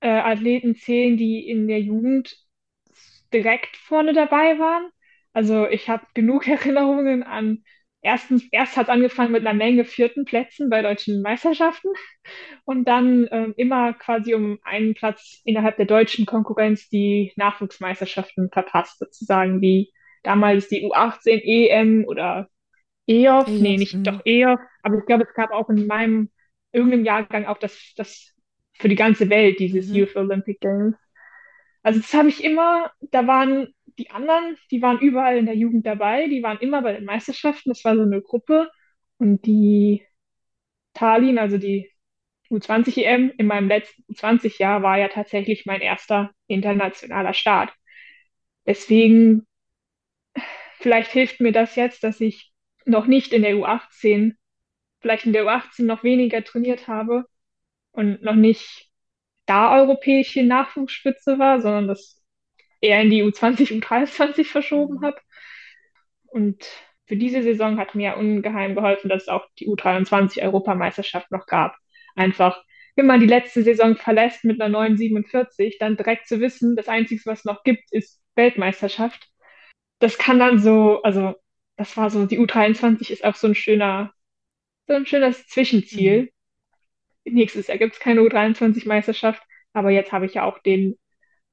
äh, 0.00 0.08
Athleten 0.08 0.74
zählen, 0.74 1.16
die 1.16 1.48
in 1.48 1.66
der 1.66 1.80
Jugend 1.80 2.36
direkt 3.32 3.76
vorne 3.76 4.12
dabei 4.12 4.58
waren. 4.58 4.90
Also 5.32 5.66
ich 5.66 5.88
habe 5.88 6.06
genug 6.14 6.46
Erinnerungen 6.48 7.22
an, 7.22 7.64
erstens, 8.02 8.44
erst 8.50 8.76
hat 8.76 8.86
es 8.86 8.90
angefangen 8.90 9.32
mit 9.32 9.46
einer 9.46 9.56
Menge 9.56 9.84
vierten 9.84 10.24
Plätzen 10.24 10.68
bei 10.68 10.82
deutschen 10.82 11.22
Meisterschaften 11.22 11.88
und 12.64 12.86
dann 12.86 13.28
ähm, 13.30 13.54
immer 13.56 13.94
quasi 13.94 14.34
um 14.34 14.58
einen 14.62 14.94
Platz 14.94 15.40
innerhalb 15.44 15.76
der 15.76 15.86
deutschen 15.86 16.26
Konkurrenz 16.26 16.88
die 16.88 17.32
Nachwuchsmeisterschaften 17.36 18.50
verpasst, 18.50 18.98
sozusagen 18.98 19.60
wie 19.60 19.92
damals 20.22 20.68
die 20.68 20.84
U18 20.84 21.40
EM 21.42 22.04
oder 22.06 22.48
EOF, 23.06 23.48
EOF 23.48 23.60
nee, 23.60 23.76
nicht 23.76 23.94
mh. 23.94 24.02
doch 24.02 24.20
EOF, 24.24 24.60
aber 24.82 24.98
ich 24.98 25.06
glaube, 25.06 25.24
es 25.24 25.34
gab 25.34 25.50
auch 25.50 25.68
in 25.68 25.86
meinem 25.86 26.30
irgendeinem 26.72 27.04
Jahrgang 27.04 27.46
auch 27.46 27.58
das, 27.58 27.92
das 27.96 28.34
für 28.74 28.88
die 28.88 28.96
ganze 28.96 29.28
Welt 29.30 29.58
dieses 29.58 29.88
mhm. 29.88 29.96
Youth 29.96 30.16
Olympic 30.16 30.58
Games. 30.60 30.94
Also 31.82 32.00
das 32.00 32.12
habe 32.14 32.28
ich 32.28 32.44
immer, 32.44 32.92
da 33.00 33.26
waren 33.26 33.74
die 33.98 34.10
anderen, 34.10 34.56
die 34.70 34.82
waren 34.82 34.98
überall 35.00 35.36
in 35.36 35.46
der 35.46 35.56
Jugend 35.56 35.86
dabei, 35.86 36.28
die 36.28 36.42
waren 36.42 36.58
immer 36.58 36.82
bei 36.82 36.92
den 36.92 37.04
Meisterschaften, 37.04 37.70
das 37.70 37.84
war 37.84 37.96
so 37.96 38.02
eine 38.02 38.22
Gruppe 38.22 38.70
und 39.18 39.44
die 39.46 40.04
Tallinn, 40.94 41.38
also 41.38 41.58
die 41.58 41.90
U20 42.50 42.98
EM 42.98 43.32
in 43.38 43.46
meinem 43.46 43.68
letzten 43.68 44.04
U20-Jahr 44.08 44.82
war 44.82 44.98
ja 44.98 45.08
tatsächlich 45.08 45.66
mein 45.66 45.80
erster 45.80 46.30
internationaler 46.46 47.34
Start. 47.34 47.72
Deswegen, 48.66 49.46
vielleicht 50.78 51.10
hilft 51.12 51.40
mir 51.40 51.52
das 51.52 51.76
jetzt, 51.76 52.04
dass 52.04 52.20
ich 52.20 52.52
noch 52.84 53.06
nicht 53.06 53.32
in 53.32 53.42
der 53.42 53.54
U18, 53.56 54.36
vielleicht 55.00 55.26
in 55.26 55.32
der 55.32 55.44
U18 55.44 55.84
noch 55.84 56.04
weniger 56.04 56.44
trainiert 56.44 56.88
habe 56.88 57.24
und 57.92 58.22
noch 58.22 58.34
nicht 58.34 58.91
da 59.46 59.76
europäische 59.76 60.42
Nachwuchsspitze 60.42 61.38
war, 61.38 61.60
sondern 61.60 61.88
das 61.88 62.22
eher 62.80 63.00
in 63.00 63.10
die 63.10 63.22
U20, 63.22 63.80
U23 63.80 64.44
verschoben 64.44 65.02
habe. 65.02 65.16
Und 66.26 66.64
für 67.06 67.16
diese 67.16 67.42
Saison 67.42 67.78
hat 67.78 67.94
mir 67.94 68.16
ungeheim 68.16 68.74
geholfen, 68.74 69.08
dass 69.08 69.22
es 69.22 69.28
auch 69.28 69.46
die 69.58 69.68
U23-Europameisterschaft 69.68 71.30
noch 71.30 71.46
gab. 71.46 71.76
Einfach, 72.14 72.62
wenn 72.96 73.06
man 73.06 73.20
die 73.20 73.26
letzte 73.26 73.62
Saison 73.62 73.96
verlässt 73.96 74.44
mit 74.44 74.60
einer 74.60 74.78
9,47, 74.78 75.76
dann 75.78 75.96
direkt 75.96 76.28
zu 76.28 76.40
wissen, 76.40 76.76
das 76.76 76.88
Einzige, 76.88 77.22
was 77.26 77.44
noch 77.44 77.62
gibt, 77.64 77.92
ist 77.92 78.20
Weltmeisterschaft. 78.34 79.28
Das 79.98 80.18
kann 80.18 80.38
dann 80.38 80.58
so, 80.58 81.02
also 81.02 81.34
das 81.76 81.96
war 81.96 82.10
so, 82.10 82.26
die 82.26 82.38
U23 82.38 83.10
ist 83.10 83.24
auch 83.24 83.34
so 83.36 83.48
ein 83.48 83.54
schöner, 83.54 84.12
so 84.86 84.94
ein 84.94 85.06
schönes 85.06 85.46
Zwischenziel. 85.46 86.22
Mhm 86.22 86.28
nächstes 87.24 87.66
Jahr 87.66 87.78
gibt 87.78 87.94
es 87.94 88.00
keine 88.00 88.20
U23-Meisterschaft, 88.20 89.42
aber 89.72 89.90
jetzt 89.90 90.12
habe 90.12 90.26
ich 90.26 90.34
ja 90.34 90.44
auch 90.44 90.58
den 90.58 90.98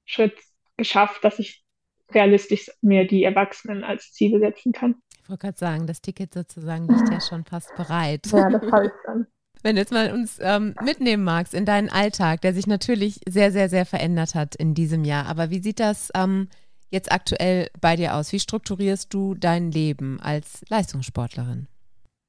Schritt 0.05 0.37
geschafft, 0.77 1.23
dass 1.23 1.39
ich 1.39 1.63
realistisch 2.11 2.71
mir 2.81 3.07
die 3.07 3.23
Erwachsenen 3.23 3.83
als 3.83 4.11
Ziele 4.11 4.39
setzen 4.39 4.71
kann. 4.71 4.95
Ich 5.23 5.29
wollte 5.29 5.41
gerade 5.41 5.57
sagen, 5.57 5.87
das 5.87 6.01
Ticket 6.01 6.33
sozusagen 6.33 6.87
liegt 6.87 7.09
ja 7.11 7.21
schon 7.21 7.45
fast 7.45 7.75
bereit. 7.75 8.25
Ja, 8.31 8.49
das 8.49 8.71
habe 8.71 8.85
ich 8.87 8.91
dann. 9.05 9.27
Wenn 9.61 9.75
du 9.75 9.81
jetzt 9.81 9.91
mal 9.91 10.13
uns 10.13 10.39
ähm, 10.41 10.73
mitnehmen 10.81 11.23
magst 11.23 11.53
in 11.53 11.65
deinen 11.65 11.89
Alltag, 11.89 12.41
der 12.41 12.53
sich 12.53 12.65
natürlich 12.65 13.19
sehr, 13.27 13.51
sehr, 13.51 13.67
sehr 13.67 13.85
verändert 13.85 14.33
hat 14.33 14.55
in 14.55 14.73
diesem 14.73 15.03
Jahr. 15.03 15.25
Aber 15.25 15.49
wie 15.49 15.59
sieht 15.59 15.81
das 15.81 16.09
ähm, 16.15 16.47
jetzt 16.89 17.11
aktuell 17.11 17.69
bei 17.81 17.97
dir 17.97 18.15
aus? 18.15 18.31
Wie 18.31 18.39
strukturierst 18.39 19.13
du 19.13 19.35
dein 19.35 19.69
Leben 19.69 20.19
als 20.21 20.63
Leistungssportlerin? 20.69 21.67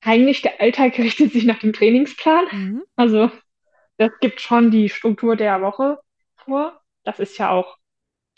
Eigentlich 0.03 0.43
der 0.43 0.61
Alltag 0.61 0.99
richtet 0.99 1.33
sich 1.33 1.45
nach 1.45 1.59
dem 1.59 1.73
Trainingsplan. 1.73 2.47
Mhm. 2.51 2.83
Also 2.97 3.31
das 3.97 4.11
gibt 4.21 4.41
schon 4.41 4.71
die 4.71 4.89
Struktur 4.89 5.37
der 5.37 5.61
Woche 5.61 5.99
vor. 6.37 6.81
Das 7.05 7.19
ist 7.19 7.39
ja 7.39 7.51
auch, 7.51 7.77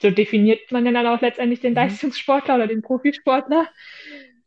so 0.01 0.11
definiert 0.11 0.72
man 0.72 0.85
ja 0.87 0.92
dann 0.92 1.07
auch 1.07 1.20
letztendlich 1.20 1.61
den 1.61 1.72
mhm. 1.72 1.77
Leistungssportler 1.77 2.57
oder 2.57 2.66
den 2.66 2.83
Profisportler. 2.83 3.68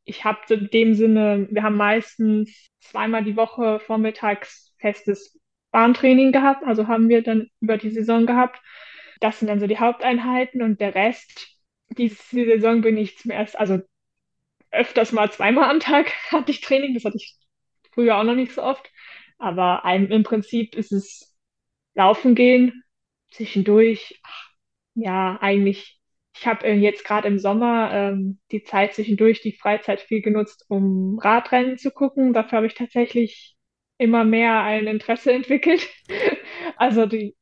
Ich 0.04 0.24
habe 0.24 0.54
in 0.54 0.70
dem 0.70 0.94
Sinne, 0.94 1.48
wir 1.50 1.64
haben 1.64 1.78
meistens 1.78 2.70
zweimal 2.80 3.24
die 3.24 3.36
Woche 3.36 3.80
vormittags 3.80 4.74
festes 4.78 5.40
Bahntraining 5.72 6.32
gehabt, 6.32 6.64
also 6.66 6.88
haben 6.88 7.10
wir 7.10 7.24
dann 7.24 7.50
über 7.60 7.78
die 7.78 7.90
Saison 7.90 8.26
gehabt. 8.26 8.62
Das 9.20 9.40
sind 9.40 9.48
dann 9.48 9.60
so 9.60 9.68
die 9.68 9.80
Haupteinheiten 9.80 10.62
und 10.62 10.80
der 10.80 10.96
Rest, 10.96 11.58
diese 11.90 12.16
Saison 12.46 12.82
bin 12.82 12.98
ich 12.98 13.18
zum 13.18 13.32
ersten, 13.32 13.58
also 13.58 13.80
öfters 14.76 15.12
mal 15.12 15.32
zweimal 15.32 15.70
am 15.70 15.80
Tag 15.80 16.12
hatte 16.32 16.52
ich 16.52 16.62
Training. 16.62 16.94
Das 16.94 17.06
hatte 17.06 17.18
ich 17.18 17.36
früher 17.92 18.18
auch 18.18 18.24
noch 18.24 18.36
nicht 18.36 18.54
so 18.54 18.64
oft. 18.64 18.90
Aber 19.38 19.84
im 19.86 20.24
Prinzip 20.24 20.76
ist 20.76 20.92
es 20.92 21.36
Laufen 21.94 22.36
gehen, 22.36 22.84
zwischendurch. 23.32 24.20
Ach, 24.24 24.50
ja, 24.96 25.38
eigentlich. 25.42 26.00
Ich 26.38 26.48
habe 26.48 26.66
äh, 26.66 26.74
jetzt 26.74 27.06
gerade 27.06 27.28
im 27.28 27.40
Sommer 27.40 27.92
ähm, 27.94 28.40
die 28.52 28.64
Zeit 28.64 28.94
zwischendurch, 28.94 29.42
die 29.42 29.54
Freizeit 29.54 30.02
viel 30.02 30.22
genutzt, 30.22 30.66
um 30.68 31.18
Radrennen 31.20 31.78
zu 31.78 31.92
gucken. 31.92 32.34
Dafür 32.34 32.58
habe 32.58 32.68
ich 32.68 32.74
tatsächlich 32.74 33.56
immer 33.98 34.26
mehr 34.26 34.62
ein 34.62 34.88
Interesse 34.88 35.32
entwickelt. 35.32 35.90
also 36.78 37.06
die, 37.06 37.36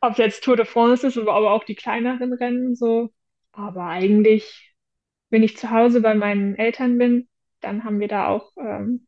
ob 0.00 0.18
jetzt 0.18 0.42
Tour 0.42 0.56
de 0.56 0.66
France 0.66 1.06
ist, 1.06 1.18
aber 1.18 1.52
auch 1.52 1.64
die 1.64 1.76
kleineren 1.76 2.32
Rennen 2.32 2.74
so. 2.74 3.10
Aber 3.52 3.84
eigentlich 3.84 4.69
wenn 5.30 5.42
ich 5.42 5.56
zu 5.56 5.70
Hause 5.70 6.00
bei 6.00 6.14
meinen 6.14 6.56
Eltern 6.56 6.98
bin, 6.98 7.28
dann 7.60 7.84
haben 7.84 8.00
wir 8.00 8.08
da 8.08 8.28
auch 8.28 8.52
ähm, 8.56 9.06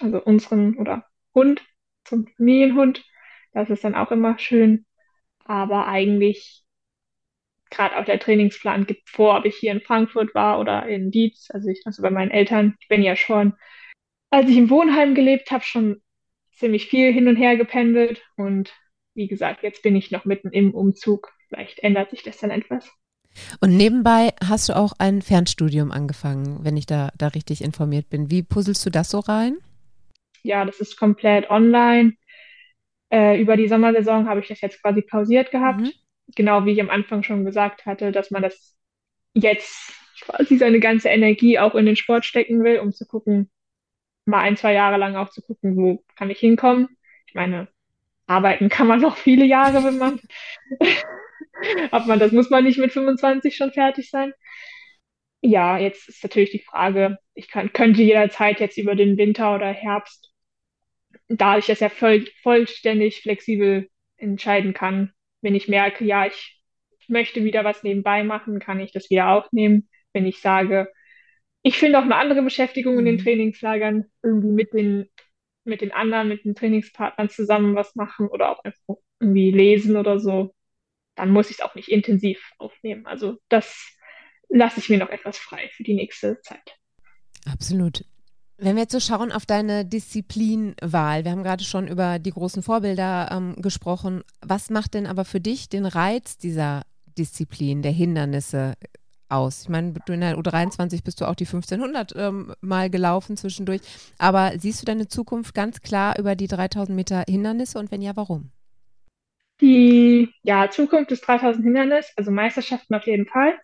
also 0.00 0.22
unseren 0.22 0.76
oder 0.78 1.06
Hund, 1.34 1.62
zum 2.04 2.26
Familienhund. 2.36 3.04
Das 3.52 3.70
ist 3.70 3.84
dann 3.84 3.94
auch 3.94 4.10
immer 4.10 4.38
schön. 4.38 4.86
Aber 5.44 5.86
eigentlich, 5.86 6.64
gerade 7.70 7.98
auch 7.98 8.04
der 8.04 8.18
Trainingsplan 8.18 8.86
gibt 8.86 9.08
vor, 9.10 9.38
ob 9.38 9.44
ich 9.44 9.56
hier 9.56 9.72
in 9.72 9.80
Frankfurt 9.80 10.34
war 10.34 10.58
oder 10.60 10.86
in 10.88 11.10
Dietz. 11.10 11.50
Also 11.50 11.68
ich, 11.68 11.82
also 11.84 12.02
bei 12.02 12.10
meinen 12.10 12.30
Eltern, 12.30 12.76
ich 12.80 12.88
bin 12.88 13.02
ja 13.02 13.16
schon, 13.16 13.54
als 14.30 14.50
ich 14.50 14.56
im 14.56 14.70
Wohnheim 14.70 15.14
gelebt 15.14 15.50
habe, 15.50 15.64
schon 15.64 16.02
ziemlich 16.52 16.86
viel 16.88 17.12
hin 17.12 17.28
und 17.28 17.36
her 17.36 17.56
gependelt. 17.56 18.22
Und 18.36 18.74
wie 19.14 19.28
gesagt, 19.28 19.62
jetzt 19.62 19.82
bin 19.82 19.96
ich 19.96 20.10
noch 20.10 20.24
mitten 20.24 20.50
im 20.50 20.74
Umzug. 20.74 21.32
Vielleicht 21.48 21.80
ändert 21.80 22.10
sich 22.10 22.22
das 22.22 22.38
dann 22.38 22.50
etwas. 22.50 22.90
Und 23.60 23.76
nebenbei 23.76 24.32
hast 24.46 24.68
du 24.68 24.76
auch 24.76 24.92
ein 24.98 25.22
Fernstudium 25.22 25.90
angefangen, 25.90 26.60
wenn 26.62 26.76
ich 26.76 26.86
da, 26.86 27.10
da 27.18 27.28
richtig 27.28 27.62
informiert 27.62 28.08
bin. 28.08 28.30
Wie 28.30 28.42
puzzelst 28.42 28.84
du 28.86 28.90
das 28.90 29.10
so 29.10 29.20
rein? 29.20 29.56
ja, 30.44 30.64
das 30.64 30.78
ist 30.78 30.96
komplett 30.96 31.50
online. 31.50 32.14
Äh, 33.10 33.40
über 33.40 33.56
die 33.56 33.66
Sommersaison 33.66 34.28
habe 34.28 34.40
ich 34.40 34.48
das 34.48 34.60
jetzt 34.60 34.80
quasi 34.80 35.02
pausiert 35.02 35.50
gehabt. 35.50 35.80
Mhm. 35.80 35.92
Genau 36.36 36.64
wie 36.64 36.72
ich 36.72 36.80
am 36.80 36.90
Anfang 36.90 37.22
schon 37.22 37.44
gesagt 37.44 37.86
hatte, 37.86 38.12
dass 38.12 38.30
man 38.30 38.42
das 38.42 38.76
jetzt 39.32 39.92
quasi 40.20 40.56
seine 40.56 40.80
ganze 40.80 41.08
Energie 41.08 41.58
auch 41.58 41.74
in 41.74 41.86
den 41.86 41.96
Sport 41.96 42.24
stecken 42.24 42.62
will, 42.62 42.78
um 42.78 42.92
zu 42.92 43.06
gucken, 43.06 43.50
mal 44.26 44.40
ein, 44.40 44.56
zwei 44.56 44.72
Jahre 44.72 44.96
lang 44.96 45.16
auch 45.16 45.30
zu 45.30 45.42
gucken, 45.42 45.76
wo 45.76 46.04
kann 46.16 46.30
ich 46.30 46.38
hinkommen. 46.38 46.88
Ich 47.26 47.34
meine, 47.34 47.68
arbeiten 48.26 48.68
kann 48.68 48.86
man 48.86 49.00
noch 49.00 49.16
viele 49.16 49.44
Jahre, 49.44 49.82
wenn 49.84 49.98
man, 49.98 50.20
ob 51.92 52.06
man 52.06 52.18
das 52.18 52.32
muss 52.32 52.50
man 52.50 52.64
nicht 52.64 52.78
mit 52.78 52.92
25 52.92 53.56
schon 53.56 53.72
fertig 53.72 54.10
sein. 54.10 54.32
Ja, 55.42 55.78
jetzt 55.78 56.08
ist 56.08 56.22
natürlich 56.22 56.50
die 56.50 56.58
Frage, 56.64 57.18
ich 57.34 57.48
kann, 57.50 57.72
könnte 57.72 58.02
jederzeit 58.02 58.60
jetzt 58.60 58.78
über 58.78 58.94
den 58.96 59.16
Winter 59.18 59.54
oder 59.54 59.66
Herbst, 59.72 60.32
da 61.28 61.58
ich 61.58 61.66
das 61.66 61.80
ja 61.80 61.88
voll, 61.88 62.26
vollständig 62.42 63.22
flexibel 63.22 63.88
entscheiden 64.16 64.74
kann, 64.74 65.12
wenn 65.42 65.54
ich 65.54 65.68
merke, 65.68 66.04
ja, 66.04 66.26
ich 66.26 66.62
möchte 67.08 67.44
wieder 67.44 67.64
was 67.64 67.82
nebenbei 67.82 68.24
machen, 68.24 68.60
kann 68.60 68.80
ich 68.80 68.92
das 68.92 69.10
wieder 69.10 69.28
aufnehmen. 69.30 69.88
Wenn 70.12 70.26
ich 70.26 70.40
sage, 70.40 70.90
ich 71.62 71.78
finde 71.78 71.98
auch 71.98 72.04
eine 72.04 72.16
andere 72.16 72.42
Beschäftigung 72.42 72.98
in 72.98 73.06
den 73.06 73.16
Mhm. 73.16 73.20
Trainingslagern, 73.20 74.06
irgendwie 74.22 74.48
mit 74.52 74.72
den, 74.74 75.10
mit 75.64 75.80
den 75.82 75.92
anderen, 75.92 76.28
mit 76.28 76.44
den 76.44 76.54
Trainingspartnern 76.54 77.30
zusammen 77.30 77.74
was 77.76 77.94
machen 77.96 78.28
oder 78.28 78.50
auch 78.50 78.64
einfach 78.64 78.96
irgendwie 79.20 79.50
lesen 79.52 79.96
oder 79.96 80.20
so, 80.20 80.54
dann 81.16 81.30
muss 81.30 81.50
ich 81.50 81.58
es 81.58 81.62
auch 81.62 81.74
nicht 81.74 81.88
intensiv 81.88 82.52
aufnehmen. 82.58 83.06
Also 83.06 83.38
das 83.48 83.96
lasse 84.48 84.80
ich 84.80 84.88
mir 84.88 84.98
noch 84.98 85.10
etwas 85.10 85.38
frei 85.38 85.70
für 85.74 85.82
die 85.82 85.94
nächste 85.94 86.40
Zeit. 86.42 86.76
Absolut. 87.46 88.04
Wenn 88.56 88.76
wir 88.76 88.82
jetzt 88.82 88.92
so 88.92 89.00
schauen 89.00 89.32
auf 89.32 89.46
deine 89.46 89.84
Disziplinwahl, 89.84 91.24
wir 91.24 91.32
haben 91.32 91.42
gerade 91.42 91.64
schon 91.64 91.88
über 91.88 92.18
die 92.20 92.30
großen 92.30 92.62
Vorbilder 92.62 93.28
ähm, 93.32 93.60
gesprochen. 93.60 94.22
Was 94.40 94.70
macht 94.70 94.94
denn 94.94 95.06
aber 95.06 95.24
für 95.24 95.40
dich 95.40 95.68
den 95.68 95.86
Reiz 95.86 96.38
dieser 96.38 96.82
Disziplin, 97.18 97.82
der 97.82 97.90
Hindernisse 97.90 98.74
aus? 99.28 99.62
Ich 99.62 99.68
meine, 99.68 99.94
du 100.06 100.12
in 100.12 100.20
der 100.20 100.38
U23 100.38 101.02
bist 101.02 101.20
du 101.20 101.28
auch 101.28 101.34
die 101.34 101.46
1500 101.46 102.14
ähm, 102.14 102.54
mal 102.60 102.90
gelaufen 102.90 103.36
zwischendurch. 103.36 103.80
Aber 104.18 104.52
siehst 104.56 104.82
du 104.82 104.86
deine 104.86 105.08
Zukunft 105.08 105.52
ganz 105.52 105.80
klar 105.80 106.16
über 106.18 106.36
die 106.36 106.46
3000 106.46 106.94
Meter 106.94 107.24
Hindernisse 107.28 107.80
und 107.80 107.90
wenn 107.90 108.02
ja, 108.02 108.14
warum? 108.14 108.52
Die 109.60 110.32
ja, 110.42 110.70
Zukunft 110.70 111.10
des 111.10 111.20
3000 111.20 111.64
Hindernis, 111.64 112.12
also 112.16 112.30
Meisterschaften 112.30 112.94
auf 112.94 113.06
jeden 113.06 113.26
Fall. 113.26 113.58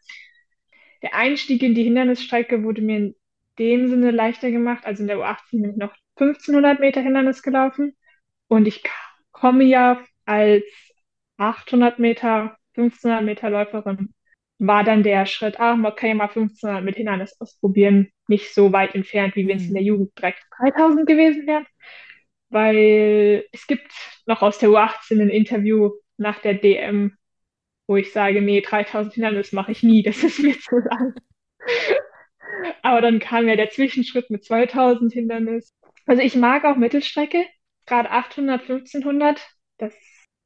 Der 1.02 1.14
Einstieg 1.14 1.62
in 1.62 1.74
die 1.74 1.84
Hindernisstrecke 1.84 2.62
wurde 2.62 2.82
mir 2.82 2.96
in 2.98 3.14
dem 3.58 3.88
Sinne 3.88 4.10
leichter 4.10 4.50
gemacht. 4.50 4.84
Also 4.86 5.02
in 5.02 5.08
der 5.08 5.18
U18 5.18 5.62
bin 5.62 5.70
ich 5.72 5.76
noch 5.76 5.94
1500 6.16 6.80
Meter 6.80 7.00
Hindernis 7.00 7.42
gelaufen 7.42 7.96
und 8.48 8.66
ich 8.68 8.82
komme 9.32 9.64
ja 9.64 10.02
als 10.26 10.64
800 11.38 11.98
Meter, 11.98 12.56
1500 12.76 13.24
Meter 13.24 13.50
Läuferin, 13.50 14.14
war 14.58 14.84
dann 14.84 15.02
der 15.02 15.26
Schritt, 15.26 15.58
ah, 15.60 15.76
man 15.76 15.94
kann 15.96 16.10
ja 16.10 16.14
mal 16.16 16.28
1500 16.28 16.84
mit 16.84 16.96
Hindernis 16.96 17.36
ausprobieren, 17.40 18.10
nicht 18.28 18.54
so 18.54 18.72
weit 18.72 18.94
entfernt, 18.94 19.36
wie 19.36 19.48
wenn 19.48 19.56
es 19.56 19.66
in 19.68 19.74
der 19.74 19.82
Mhm. 19.82 19.88
Jugend 19.88 20.18
direkt 20.18 20.44
3000 20.58 21.06
gewesen 21.06 21.46
wäre. 21.46 21.64
Weil 22.50 23.44
es 23.52 23.66
gibt 23.66 23.92
noch 24.26 24.42
aus 24.42 24.58
der 24.58 24.70
U18 24.70 25.20
ein 25.20 25.30
Interview 25.30 25.90
nach 26.16 26.40
der 26.40 26.54
DM, 26.54 27.16
wo 27.86 27.96
ich 27.96 28.12
sage, 28.12 28.42
nee, 28.42 28.60
3000 28.60 29.14
Hindernis 29.14 29.52
mache 29.52 29.72
ich 29.72 29.82
nie, 29.82 30.02
das 30.02 30.22
ist 30.22 30.40
mir 30.40 30.58
zu 30.58 30.76
lang. 30.78 31.14
Aber 32.82 33.00
dann 33.00 33.20
kam 33.20 33.48
ja 33.48 33.56
der 33.56 33.70
Zwischenschritt 33.70 34.30
mit 34.30 34.44
2000 34.44 35.12
Hindernis. 35.12 35.74
Also 36.06 36.22
ich 36.22 36.34
mag 36.34 36.64
auch 36.64 36.76
Mittelstrecke, 36.76 37.44
gerade 37.86 38.10
800, 38.10 38.62
1500. 38.62 39.40
Das 39.78 39.94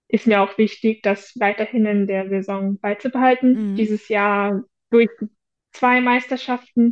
ist 0.09 0.27
mir 0.27 0.43
auch 0.43 0.59
wichtig, 0.59 1.03
das 1.03 1.33
weiterhin 1.39 1.87
in 1.87 2.07
der 2.07 2.29
Saison 2.29 2.79
beizubehalten. 2.79 3.73
Mhm. 3.73 3.77
Dieses 3.77 4.09
Jahr 4.09 4.63
durch 4.91 5.11
zwei 5.73 6.01
Meisterschaften 6.01 6.91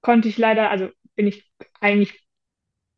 konnte 0.00 0.28
ich 0.28 0.38
leider, 0.38 0.70
also 0.70 0.88
bin 1.16 1.26
ich 1.26 1.50
eigentlich 1.80 2.23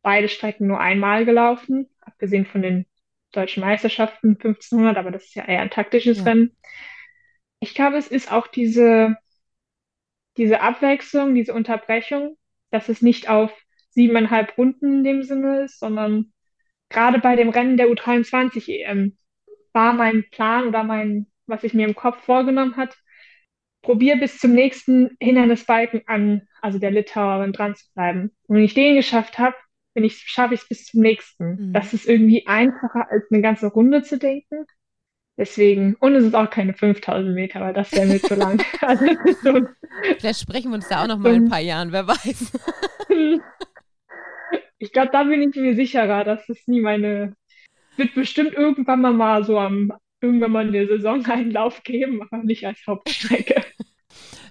beide 0.07 0.29
Strecken 0.29 0.67
nur 0.67 0.79
einmal 0.79 1.25
gelaufen, 1.25 1.89
abgesehen 1.99 2.45
von 2.45 2.61
den 2.61 2.85
deutschen 3.33 3.59
Meisterschaften 3.59 4.37
1500, 4.37 4.95
aber 4.95 5.11
das 5.11 5.25
ist 5.25 5.35
ja 5.35 5.43
eher 5.43 5.59
ein 5.59 5.69
taktisches 5.69 6.19
Ja. 6.19 6.23
Rennen. 6.23 6.55
Ich 7.59 7.75
glaube, 7.75 7.97
es 7.97 8.07
ist 8.07 8.31
auch 8.31 8.47
diese, 8.47 9.17
diese 10.37 10.61
Abwechslung, 10.61 11.35
diese 11.35 11.53
Unterbrechung, 11.53 12.37
dass 12.71 12.87
es 12.87 13.01
nicht 13.01 13.27
auf 13.27 13.51
siebeneinhalb 13.89 14.57
Runden 14.57 14.99
in 14.99 15.03
dem 15.03 15.23
Sinne 15.23 15.63
ist, 15.65 15.77
sondern 15.77 16.31
gerade 16.87 17.19
bei 17.19 17.35
dem 17.35 17.49
Rennen 17.49 17.75
der 17.75 17.89
U23 17.89 18.69
EM 18.69 19.17
war 19.73 19.91
mein 19.91 20.23
Plan 20.29 20.69
oder 20.69 20.85
mein, 20.85 21.27
was 21.47 21.65
ich 21.65 21.73
mir 21.73 21.85
im 21.85 21.95
Kopf 21.95 22.23
vorgenommen 22.23 22.77
hat, 22.77 22.95
probier 23.81 24.15
bis 24.15 24.37
zum 24.37 24.53
nächsten 24.53 25.17
Hindernisbalken 25.19 26.03
an, 26.05 26.47
also 26.61 26.79
der 26.79 26.91
Litauerin 26.91 27.51
dran 27.51 27.75
zu 27.75 27.87
bleiben. 27.93 28.31
Und 28.43 28.55
wenn 28.55 28.63
ich 28.63 28.73
den 28.73 28.95
geschafft 28.95 29.37
habe, 29.37 29.57
bin 29.97 30.03
ich, 30.03 30.19
schaffe 30.27 30.53
ich 30.53 30.61
es 30.61 30.67
bis 30.67 30.85
zum 30.85 31.01
nächsten. 31.01 31.69
Mhm. 31.69 31.73
Das 31.73 31.91
ist 31.91 32.07
irgendwie 32.07 32.45
einfacher, 32.45 33.09
als 33.09 33.25
eine 33.31 33.41
ganze 33.41 33.65
Runde 33.65 34.03
zu 34.03 34.19
denken. 34.19 34.67
Deswegen, 35.39 35.95
und 35.95 36.13
es 36.13 36.23
ist 36.23 36.35
auch 36.35 36.51
keine 36.51 36.75
5000 36.75 37.33
Meter, 37.33 37.61
weil 37.61 37.73
das 37.73 37.91
wäre 37.93 38.05
mir 38.05 38.21
zu 38.21 38.35
lang. 38.35 38.63
Also 38.81 39.07
so 39.41 39.61
Vielleicht 40.19 40.41
sprechen 40.41 40.69
wir 40.69 40.75
uns 40.75 40.87
da 40.87 41.01
auch 41.01 41.07
noch 41.07 41.17
mal 41.17 41.33
in 41.33 41.45
ein 41.45 41.49
paar 41.49 41.61
Jahren, 41.61 41.91
wer 41.91 42.07
weiß. 42.07 42.51
Ich 44.79 44.91
glaube, 44.91 45.09
da 45.11 45.23
bin 45.23 45.41
ich 45.41 45.55
mir 45.55 45.75
sicherer, 45.75 46.23
dass 46.23 46.47
es 46.49 46.67
nie 46.67 46.81
meine, 46.81 47.33
wird 47.95 48.13
bestimmt 48.13 48.53
irgendwann 48.53 49.01
mal 49.01 49.11
mal 49.11 49.43
so 49.43 49.57
am, 49.57 49.91
irgendwann 50.21 50.51
mal 50.51 50.67
in 50.67 50.73
der 50.73 50.85
Saison 50.85 51.25
einen 51.25 51.49
Lauf 51.49 51.81
geben, 51.81 52.21
aber 52.21 52.43
nicht 52.43 52.67
als 52.67 52.85
Hauptstrecke. 52.85 53.63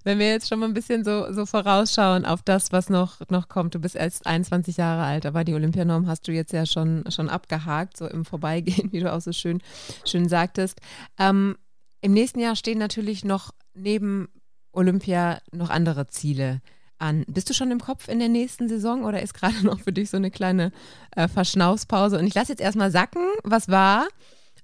Wenn 0.07 0.21
wir 0.21 0.29
jetzt 0.29 0.49
schon 0.49 0.61
mal 0.61 0.67
ein 0.67 0.73
bisschen 0.73 1.03
so, 1.03 1.33
so 1.33 1.47
vorausschauen 1.47 2.25
auf 2.27 2.41
das, 2.41 2.71
was 2.71 2.89
noch, 2.89 3.29
noch 3.29 3.49
kommt. 3.49 3.75
Du 3.75 3.81
bist 3.81 3.97
erst 3.97 4.25
21 4.25 4.77
Jahre 4.77 5.03
alt, 5.03 5.27
aber 5.27 5.43
die 5.43 5.53
Olympianorm 5.53 6.07
hast 6.07 6.29
du 6.29 6.33
jetzt 6.33 6.53
ja 6.53 6.65
schon, 6.65 7.03
schon 7.09 7.29
abgehakt, 7.29 7.97
so 7.97 8.07
im 8.07 8.25
Vorbeigehen, 8.25 8.93
wie 8.93 9.01
du 9.01 9.13
auch 9.13 9.21
so 9.21 9.33
schön, 9.33 9.61
schön 10.05 10.29
sagtest. 10.29 10.81
Ähm, 11.19 11.57
Im 12.03 12.13
nächsten 12.13 12.39
Jahr 12.39 12.55
stehen 12.55 12.79
natürlich 12.79 13.25
noch 13.25 13.51
neben 13.75 14.29
Olympia 14.71 15.41
noch 15.51 15.71
andere 15.71 16.07
Ziele 16.07 16.61
an. 16.99 17.25
Bist 17.27 17.51
du 17.51 17.53
schon 17.53 17.73
im 17.73 17.81
Kopf 17.81 18.07
in 18.07 18.21
der 18.21 18.29
nächsten 18.29 18.69
Saison 18.69 19.03
oder 19.03 19.21
ist 19.23 19.35
gerade 19.35 19.61
noch 19.67 19.81
für 19.81 19.93
dich 19.93 20.11
so 20.11 20.19
eine 20.19 20.31
kleine 20.31 20.71
äh, 21.17 21.27
Verschnaufspause? 21.27 22.17
Und 22.17 22.29
ich 22.29 22.35
lasse 22.35 22.53
jetzt 22.53 22.63
erstmal 22.63 22.93
sacken, 22.93 23.27
was 23.43 23.69
war. 23.69 24.07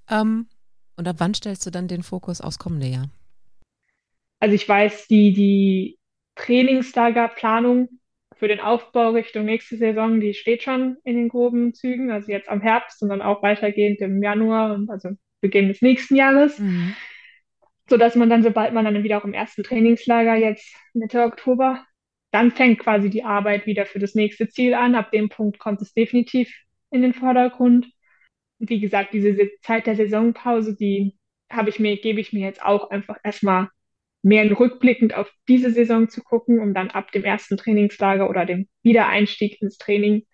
Ähm, 0.09 0.47
und 0.95 1.05
ab 1.05 1.17
wann 1.19 1.33
stellst 1.33 1.65
du 1.65 1.69
dann 1.69 1.89
den 1.89 2.01
Fokus 2.01 2.39
aufs 2.39 2.59
kommende 2.59 2.87
Jahr? 2.87 3.09
Also 4.43 4.55
ich 4.55 4.67
weiß, 4.67 5.07
die, 5.07 5.31
die 5.31 5.97
Trainingslagerplanung 6.35 7.87
für 8.35 8.49
den 8.49 8.59
Aufbau 8.59 9.11
Richtung 9.11 9.45
nächste 9.45 9.77
Saison, 9.77 10.19
die 10.19 10.33
steht 10.33 10.63
schon 10.63 10.97
in 11.05 11.15
den 11.15 11.29
groben 11.29 11.73
Zügen, 11.73 12.11
also 12.11 12.29
jetzt 12.29 12.49
am 12.49 12.59
Herbst 12.59 13.01
und 13.01 13.07
dann 13.07 13.21
auch 13.21 13.41
weitergehend 13.41 14.01
im 14.01 14.21
Januar 14.21 14.73
und 14.73 14.89
also 14.89 15.11
Beginn 15.39 15.69
des 15.69 15.81
nächsten 15.81 16.17
Jahres, 16.17 16.59
Mhm. 16.59 16.93
so 17.87 17.95
dass 17.95 18.15
man 18.15 18.29
dann, 18.29 18.43
sobald 18.43 18.73
man 18.73 18.83
dann 18.83 19.01
wieder 19.01 19.17
auch 19.17 19.23
im 19.23 19.33
ersten 19.33 19.63
Trainingslager 19.63 20.35
jetzt 20.35 20.75
Mitte 20.93 21.21
Oktober, 21.21 21.85
dann 22.31 22.51
fängt 22.51 22.79
quasi 22.79 23.09
die 23.09 23.23
Arbeit 23.23 23.65
wieder 23.65 23.85
für 23.85 23.99
das 23.99 24.13
nächste 24.13 24.49
Ziel 24.49 24.73
an. 24.73 24.95
Ab 24.95 25.11
dem 25.11 25.29
Punkt 25.29 25.57
kommt 25.57 25.81
es 25.81 25.93
definitiv 25.93 26.53
in 26.91 27.01
den 27.01 27.13
Vordergrund. 27.13 27.87
Und 28.59 28.69
wie 28.69 28.81
gesagt, 28.81 29.13
diese 29.13 29.35
Se- 29.35 29.51
Zeit 29.61 29.87
der 29.87 29.95
Saisonpause, 29.95 30.75
die 30.75 31.17
habe 31.49 31.69
ich 31.69 31.79
mir, 31.79 31.95
gebe 32.01 32.19
ich 32.19 32.33
mir 32.33 32.45
jetzt 32.45 32.61
auch 32.61 32.89
einfach 32.89 33.17
erstmal 33.23 33.69
mehr 34.23 34.49
rückblickend 34.57 35.13
auf 35.13 35.31
diese 35.47 35.71
Saison 35.71 36.09
zu 36.09 36.23
gucken, 36.23 36.59
um 36.59 36.73
dann 36.73 36.89
ab 36.89 37.11
dem 37.11 37.25
ersten 37.25 37.57
Trainingslager 37.57 38.29
oder 38.29 38.45
dem 38.45 38.67
Wiedereinstieg 38.81 39.61
ins 39.61 39.77
Training, 39.77 40.25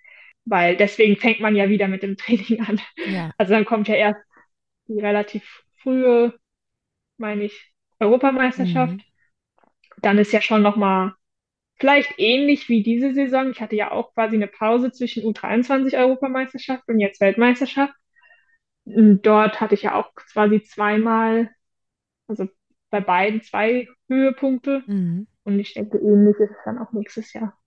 weil 0.46 0.78
deswegen 0.78 1.18
fängt 1.18 1.40
man 1.40 1.56
ja 1.56 1.70
wieder 1.70 1.88
mit 1.88 2.04
dem 2.04 2.16
Training 2.18 2.62
an. 2.62 2.80
Ja. 3.08 3.32
Also 3.38 3.54
dann 3.54 3.66
kommt 3.66 3.88
ja 3.88 3.96
erst 3.96 4.22
die 4.88 5.00
relativ 5.00 5.64
frühe, 5.82 6.38
meine 7.18 7.46
ich, 7.46 7.74
Europameisterschaft. 8.00 8.94
Mhm. 8.94 9.02
Dann 9.98 10.18
ist 10.18 10.32
ja 10.32 10.42
schon 10.42 10.62
nochmal 10.62 11.14
vielleicht 11.80 12.14
ähnlich 12.18 12.70
wie 12.70 12.84
diese 12.84 13.14
Saison. 13.14 13.52
Ich 13.52 13.60
hatte 13.60 13.76
ja 13.76 13.92
auch 13.92 14.14
quasi 14.14 14.36
eine 14.36 14.48
Pause 14.48 14.92
zwischen 14.92 15.24
U23-Europameisterschaft 15.24 16.88
und 16.88 17.00
jetzt 17.00 17.22
Weltmeisterschaft. 17.22 17.94
Und 18.86 19.24
dort 19.24 19.60
hatte 19.62 19.76
ich 19.76 19.84
ja 19.84 19.96
auch 19.96 20.14
quasi 20.16 20.62
zweimal, 20.64 21.50
also 22.28 22.48
bei 22.90 23.02
beiden 23.02 23.42
zwei 23.42 23.88
Höhepunkte. 24.08 24.84
Mhm. 24.88 25.28
Und 25.44 25.60
ich 25.60 25.74
denke, 25.74 25.98
ähnlich 25.98 26.38
ist 26.38 26.52
es 26.52 26.58
dann 26.66 26.78
auch 26.78 26.92
nächstes 26.92 27.34
Jahr. 27.34 27.58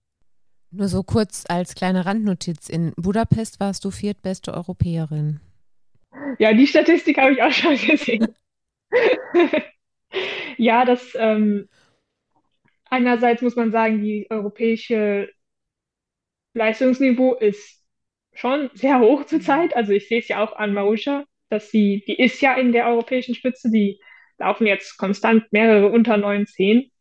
Nur 0.71 0.87
so 0.87 1.03
kurz 1.03 1.43
als 1.47 1.75
kleine 1.75 2.05
Randnotiz. 2.05 2.69
In 2.69 2.93
Budapest 2.95 3.59
warst 3.59 3.85
du 3.85 3.91
viertbeste 3.91 4.53
Europäerin. 4.53 5.39
Ja, 6.39 6.53
die 6.53 6.67
Statistik 6.67 7.17
habe 7.17 7.33
ich 7.33 7.43
auch 7.43 7.51
schon 7.51 7.77
gesehen. 7.87 8.27
Ja, 10.57 10.85
das 10.85 11.15
ähm, 11.15 11.67
einerseits 12.89 13.41
muss 13.41 13.55
man 13.55 13.71
sagen, 13.71 14.01
die 14.01 14.27
europäische 14.29 15.29
Leistungsniveau 16.53 17.35
ist 17.35 17.81
schon 18.33 18.69
sehr 18.73 18.99
hoch 18.99 19.25
zurzeit. 19.25 19.75
Also 19.75 19.91
ich 19.91 20.07
sehe 20.07 20.19
es 20.19 20.27
ja 20.27 20.43
auch 20.43 20.55
an 20.55 20.73
Marusha, 20.73 21.25
dass 21.49 21.71
sie, 21.71 22.03
die 22.07 22.19
ist 22.21 22.41
ja 22.41 22.55
in 22.55 22.71
der 22.71 22.87
europäischen 22.87 23.35
Spitze, 23.35 23.69
die 23.71 23.99
laufen 24.43 24.67
jetzt 24.67 24.97
konstant 24.97 25.51
mehrere 25.51 25.87
unter 25.89 26.17
9,10. 26.17 26.91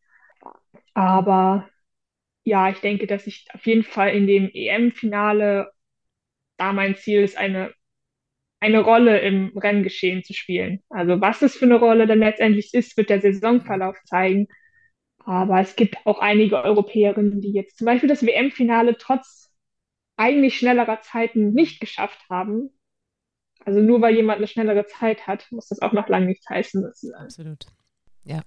Aber 0.94 1.68
ja, 2.44 2.70
ich 2.70 2.81
denke, 2.81 3.07
dass 3.07 3.26
ich 3.26 3.46
auf 3.55 3.66
jeden 3.66 3.85
Fall 3.85 4.11
in 4.14 4.26
dem 4.26 4.50
EM-Finale, 4.52 5.72
da 6.59 6.72
mein 6.72 6.96
Ziel 6.96 7.22
ist, 7.22 7.38
eine, 7.38 7.72
eine 8.61 8.81
Rolle 8.81 9.20
im 9.20 9.57
Renngeschehen 9.59 10.24
zu 10.24 10.35
spielen. 10.35 10.83
Also 10.90 11.20
was 11.20 11.42
es 11.42 11.57
für 11.57 11.66
eine 11.66 11.76
Rolle 11.76 12.07
dann 12.07 12.20
letztendlich 12.20 12.74
ist, 12.74 12.96
wird 12.96 13.11
der 13.11 13.20
Saisonverlauf 13.20 13.96
zeigen. 14.05 14.48
Aber 15.24 15.61
es 15.61 15.76
gibt 15.76 15.96
auch 16.07 16.20
einige 16.20 16.62
Europäerinnen, 16.62 17.40
die 17.40 17.52
jetzt 17.52 17.78
zum 17.78 17.87
Beispiel 17.87 18.09
das 18.09 18.26
WM-Finale 18.26 18.96
trotz 18.98 19.52
eigentlich 20.16 20.59
schnellerer 20.59 21.00
Zeiten 21.02 21.52
nicht 21.52 21.81
geschafft 21.81 22.20
haben. 22.31 22.70
Also 23.64 23.81
nur 23.81 24.01
weil 24.01 24.14
jemand 24.14 24.38
eine 24.38 24.46
schnellere 24.46 24.87
Zeit 24.87 25.27
hat, 25.27 25.46
muss 25.51 25.68
das 25.68 25.81
auch 25.83 25.92
noch 25.92 26.09
lange 26.09 26.27
nichts 26.27 26.48
heißen. 26.48 26.85
Absolut. 27.16 27.66
Ja. 28.25 28.42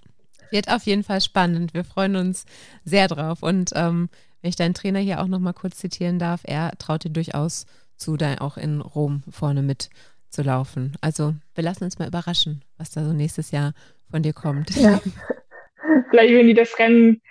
Wird 0.52 0.70
auf 0.70 0.84
jeden 0.84 1.04
Fall 1.04 1.22
spannend. 1.22 1.74
Wir 1.74 1.84
freuen 1.84 2.16
uns 2.16 2.46
sehr 2.84 3.08
drauf. 3.08 3.42
Und 3.44 3.72
ähm, 3.76 4.10
wenn 4.42 4.50
ich 4.50 4.56
deinen 4.56 4.74
Trainer 4.74 5.00
hier 5.00 5.22
auch 5.22 5.28
noch 5.28 5.40
mal 5.40 5.54
kurz 5.54 5.78
zitieren 5.78 6.20
darf, 6.20 6.42
er 6.44 6.72
traut 6.78 7.04
dir 7.04 7.10
durchaus 7.10 7.66
zu, 7.98 8.18
da 8.18 8.36
auch 8.40 8.58
in 8.58 8.82
Rom 8.82 9.24
vorne 9.30 9.64
mitzulaufen. 9.64 10.96
Also 11.02 11.34
wir 11.56 11.64
lassen 11.64 11.86
uns 11.86 11.98
mal 11.98 12.08
überraschen, 12.08 12.64
was 12.78 12.92
da 12.92 13.04
so 13.04 13.14
nächstes 13.14 13.52
Jahr 13.52 13.74
von 14.12 14.22
dir 14.22 14.34
kommt. 14.34 14.76
Ja. 14.76 15.02
Vielleicht, 16.10 16.34
wenn 16.34 16.48
die 16.48 16.54
das 16.54 16.78
Rennen 16.78 17.22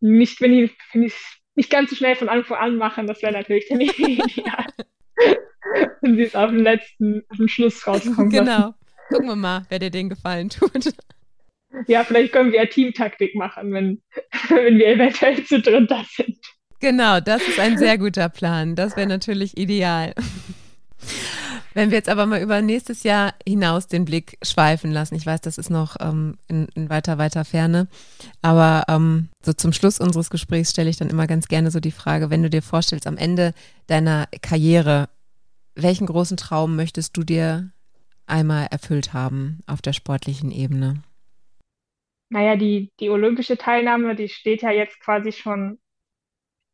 nicht, 0.00 0.40
wenn 0.40 0.52
die, 0.52 0.70
wenn 0.92 1.02
die 1.02 1.12
nicht 1.54 1.70
ganz 1.70 1.90
so 1.90 1.96
schnell 1.96 2.16
von 2.16 2.28
Anfang 2.28 2.58
an 2.58 2.76
machen, 2.76 3.06
das 3.06 3.22
wäre 3.22 3.32
natürlich 3.32 3.68
dann 3.68 3.80
ideal. 3.80 4.66
Wenn 6.00 6.16
sie 6.16 6.22
es 6.22 6.34
auf 6.34 6.50
den 6.50 6.60
letzten, 6.60 7.22
auf 7.28 7.36
den 7.36 7.48
Schluss 7.48 7.86
rauskommen. 7.86 8.30
Genau. 8.30 8.58
Lassen. 8.58 8.74
Gucken 9.08 9.28
wir 9.28 9.36
mal, 9.36 9.66
wer 9.68 9.78
dir 9.78 9.90
den 9.90 10.08
Gefallen 10.08 10.48
tut. 10.48 10.92
Ja, 11.86 12.04
vielleicht 12.04 12.32
können 12.32 12.52
wir 12.52 12.60
ja 12.62 12.66
Teamtaktik 12.66 13.34
machen, 13.34 13.72
wenn, 13.72 14.02
wenn 14.48 14.78
wir 14.78 14.88
eventuell 14.88 15.44
zu 15.44 15.60
dritt 15.60 15.90
da 15.90 16.02
sind. 16.08 16.38
Genau, 16.80 17.20
das 17.20 17.46
ist 17.46 17.58
ein 17.58 17.78
sehr 17.78 17.98
guter 17.98 18.28
Plan. 18.28 18.74
Das 18.74 18.96
wäre 18.96 19.06
natürlich 19.06 19.56
ideal. 19.56 20.14
Wenn 21.74 21.90
wir 21.90 21.98
jetzt 21.98 22.08
aber 22.08 22.24
mal 22.24 22.40
über 22.40 22.62
nächstes 22.62 23.02
Jahr 23.02 23.34
hinaus 23.46 23.86
den 23.86 24.06
Blick 24.06 24.38
schweifen 24.42 24.92
lassen, 24.92 25.14
ich 25.14 25.26
weiß, 25.26 25.42
das 25.42 25.58
ist 25.58 25.68
noch 25.68 25.96
ähm, 26.00 26.38
in, 26.48 26.68
in, 26.74 26.88
weiter, 26.88 27.18
weiter 27.18 27.44
Ferne, 27.44 27.86
aber 28.40 28.84
ähm, 28.88 29.28
so 29.44 29.52
zum 29.52 29.74
Schluss 29.74 30.00
unseres 30.00 30.30
Gesprächs 30.30 30.70
stelle 30.70 30.88
ich 30.88 30.96
dann 30.96 31.10
immer 31.10 31.26
ganz 31.26 31.48
gerne 31.48 31.70
so 31.70 31.78
die 31.78 31.90
Frage, 31.90 32.30
wenn 32.30 32.42
du 32.42 32.48
dir 32.48 32.62
vorstellst, 32.62 33.06
am 33.06 33.18
Ende 33.18 33.52
deiner 33.88 34.26
Karriere, 34.40 35.10
welchen 35.76 36.06
großen 36.06 36.36
Traum 36.36 36.74
möchtest 36.76 37.16
du 37.16 37.22
dir 37.22 37.70
einmal 38.26 38.66
erfüllt 38.70 39.12
haben 39.12 39.60
auf 39.66 39.82
der 39.82 39.92
sportlichen 39.92 40.50
Ebene? 40.50 41.02
Naja, 42.28 42.56
die, 42.56 42.90
die 42.98 43.10
olympische 43.10 43.56
Teilnahme, 43.56 44.16
die 44.16 44.28
steht 44.28 44.62
ja 44.62 44.72
jetzt 44.72 44.98
quasi 45.00 45.30
schon 45.30 45.78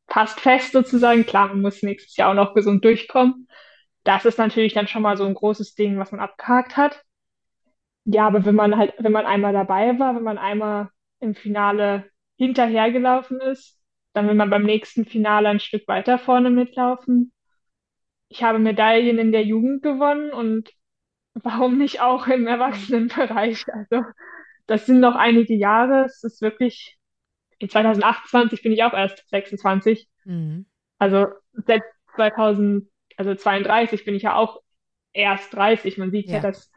fast 0.09 0.41
fest 0.41 0.73
sozusagen. 0.73 1.27
Klar, 1.27 1.49
man 1.49 1.61
muss 1.61 1.83
nächstes 1.83 2.17
Jahr 2.17 2.31
auch 2.31 2.35
noch 2.35 2.55
gesund 2.55 2.85
durchkommen 2.85 3.47
das 4.05 4.25
ist 4.25 4.39
natürlich 4.39 4.75
dann 4.75 4.89
schon 4.89 5.03
mal 5.03 5.17
so 5.17 5.25
ein 5.25 5.35
großes 5.35 5.75
Ding, 5.75 5.99
was 5.99 6.13
man 6.13 6.21
abgehakt 6.21 6.77
hat. 6.77 7.03
Ja, 8.05 8.27
aber 8.27 8.45
wenn 8.45 8.55
man 8.55 8.77
halt, 8.77 8.95
wenn 8.99 9.13
man 9.13 9.27
einmal 9.27 9.53
dabei 9.53 9.99
war, 9.99 10.17
wenn 10.17 10.25
man 10.25 10.39
einmal 10.39 10.91
im 11.21 11.35
Finale 11.35 12.11
hinterhergelaufen 12.37 13.41
ist, 13.41 13.79
dann 14.13 14.27
will 14.27 14.35
man 14.35 14.51
beim 14.51 14.65
nächsten 14.65 15.05
Finale 15.05 15.49
ein 15.49 15.61
Stück 15.61 15.87
weiter 15.87 16.19
vorne 16.19 16.51
mitlaufen. 16.51 17.32
Ich 18.33 18.43
habe 18.43 18.59
Medaillen 18.59 19.19
in 19.19 19.33
der 19.33 19.45
Jugend 19.45 19.83
gewonnen 19.83 20.33
und 20.33 20.71
warum 21.35 21.79
nicht 21.79 22.01
auch 22.01 22.27
im 22.27 22.47
Erwachsenenbereich? 22.47 23.67
Also, 23.73 24.05
das 24.67 24.87
sind 24.87 25.01
noch 25.01 25.17
einige 25.17 25.55
Jahre. 25.55 26.05
Es 26.05 26.25
ist 26.25 26.41
wirklich, 26.41 26.99
in 27.59 27.69
2028 27.69 28.63
bin 28.63 28.73
ich 28.73 28.83
auch 28.85 28.95
erst 28.95 29.29
26. 29.29 30.09
Mhm. 30.25 30.67
Also, 30.99 31.27
seit 31.53 31.83
2000 32.17 32.89
also 33.17 33.35
32 33.35 34.05
bin 34.05 34.15
ich 34.15 34.23
ja 34.23 34.35
auch 34.37 34.63
erst 35.13 35.53
30. 35.55 35.99
Man 35.99 36.11
sieht 36.11 36.29
ja, 36.29 36.37
ja 36.37 36.41
dass 36.41 36.71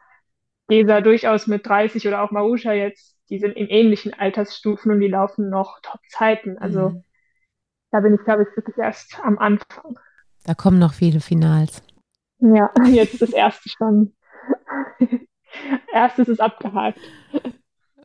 Gesa 0.68 1.00
durchaus 1.00 1.46
mit 1.46 1.66
30 1.66 2.06
oder 2.06 2.22
auch 2.22 2.30
Marusha 2.30 2.72
jetzt, 2.72 3.16
die 3.30 3.38
sind 3.38 3.56
in 3.56 3.68
ähnlichen 3.68 4.14
Altersstufen 4.14 4.92
und 4.92 5.00
die 5.00 5.08
laufen 5.08 5.48
noch 5.48 5.80
Top-Zeiten. 5.80 6.58
Also 6.58 6.90
mhm. 6.90 7.04
da 7.90 8.00
bin 8.00 8.14
ich, 8.14 8.24
glaube 8.24 8.42
ich, 8.42 8.56
wirklich 8.56 8.76
erst 8.76 9.18
am 9.22 9.38
Anfang. 9.38 9.98
Da 10.46 10.54
kommen 10.54 10.78
noch 10.78 10.94
viele 10.94 11.20
Finals. 11.20 11.82
Ja, 12.38 12.70
jetzt 12.88 13.20
das 13.20 13.30
erste 13.30 13.68
schon. 13.68 14.14
Erstes 15.92 16.28
ist 16.28 16.40
abgehakt. 16.40 17.00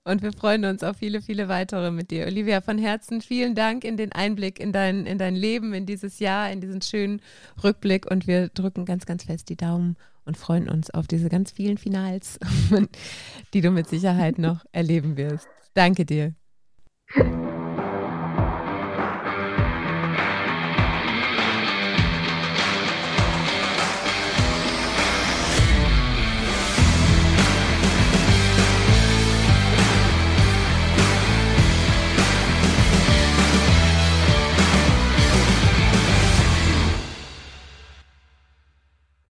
Und 0.04 0.24
wir 0.24 0.34
freuen 0.34 0.66
uns 0.66 0.84
auf 0.84 0.98
viele, 0.98 1.22
viele 1.22 1.48
weitere 1.48 1.92
mit 1.92 2.10
dir. 2.10 2.26
Olivia, 2.26 2.62
von 2.62 2.80
Herzen 2.80 3.22
vielen 3.22 3.54
Dank 3.54 3.84
in 3.84 3.98
den 3.98 4.12
Einblick 4.12 4.60
in 4.60 4.72
dein, 4.72 5.06
in 5.06 5.20
dein 5.20 5.36
Leben, 5.36 5.74
in 5.74 5.86
dieses 5.86 6.18
Jahr, 6.18 6.52
in 6.52 6.60
diesen 6.60 6.82
schönen 6.82 7.22
Rückblick. 7.64 8.10
Und 8.10 8.26
wir 8.26 8.50
drücken 8.50 8.86
ganz, 8.86 9.06
ganz 9.06 9.26
fest 9.26 9.50
die 9.50 9.58
Daumen 9.58 9.96
und 10.26 10.38
freuen 10.38 10.70
uns 10.70 10.90
auf 10.90 11.08
diese 11.08 11.30
ganz 11.30 11.52
vielen 11.52 11.78
Finals, 11.78 12.40
die 13.54 13.62
du 13.62 13.70
mit 13.70 13.88
Sicherheit 13.88 14.40
noch 14.40 14.66
erleben 14.72 15.18
wirst. 15.18 15.48
Danke 15.76 16.06
dir. 16.06 16.34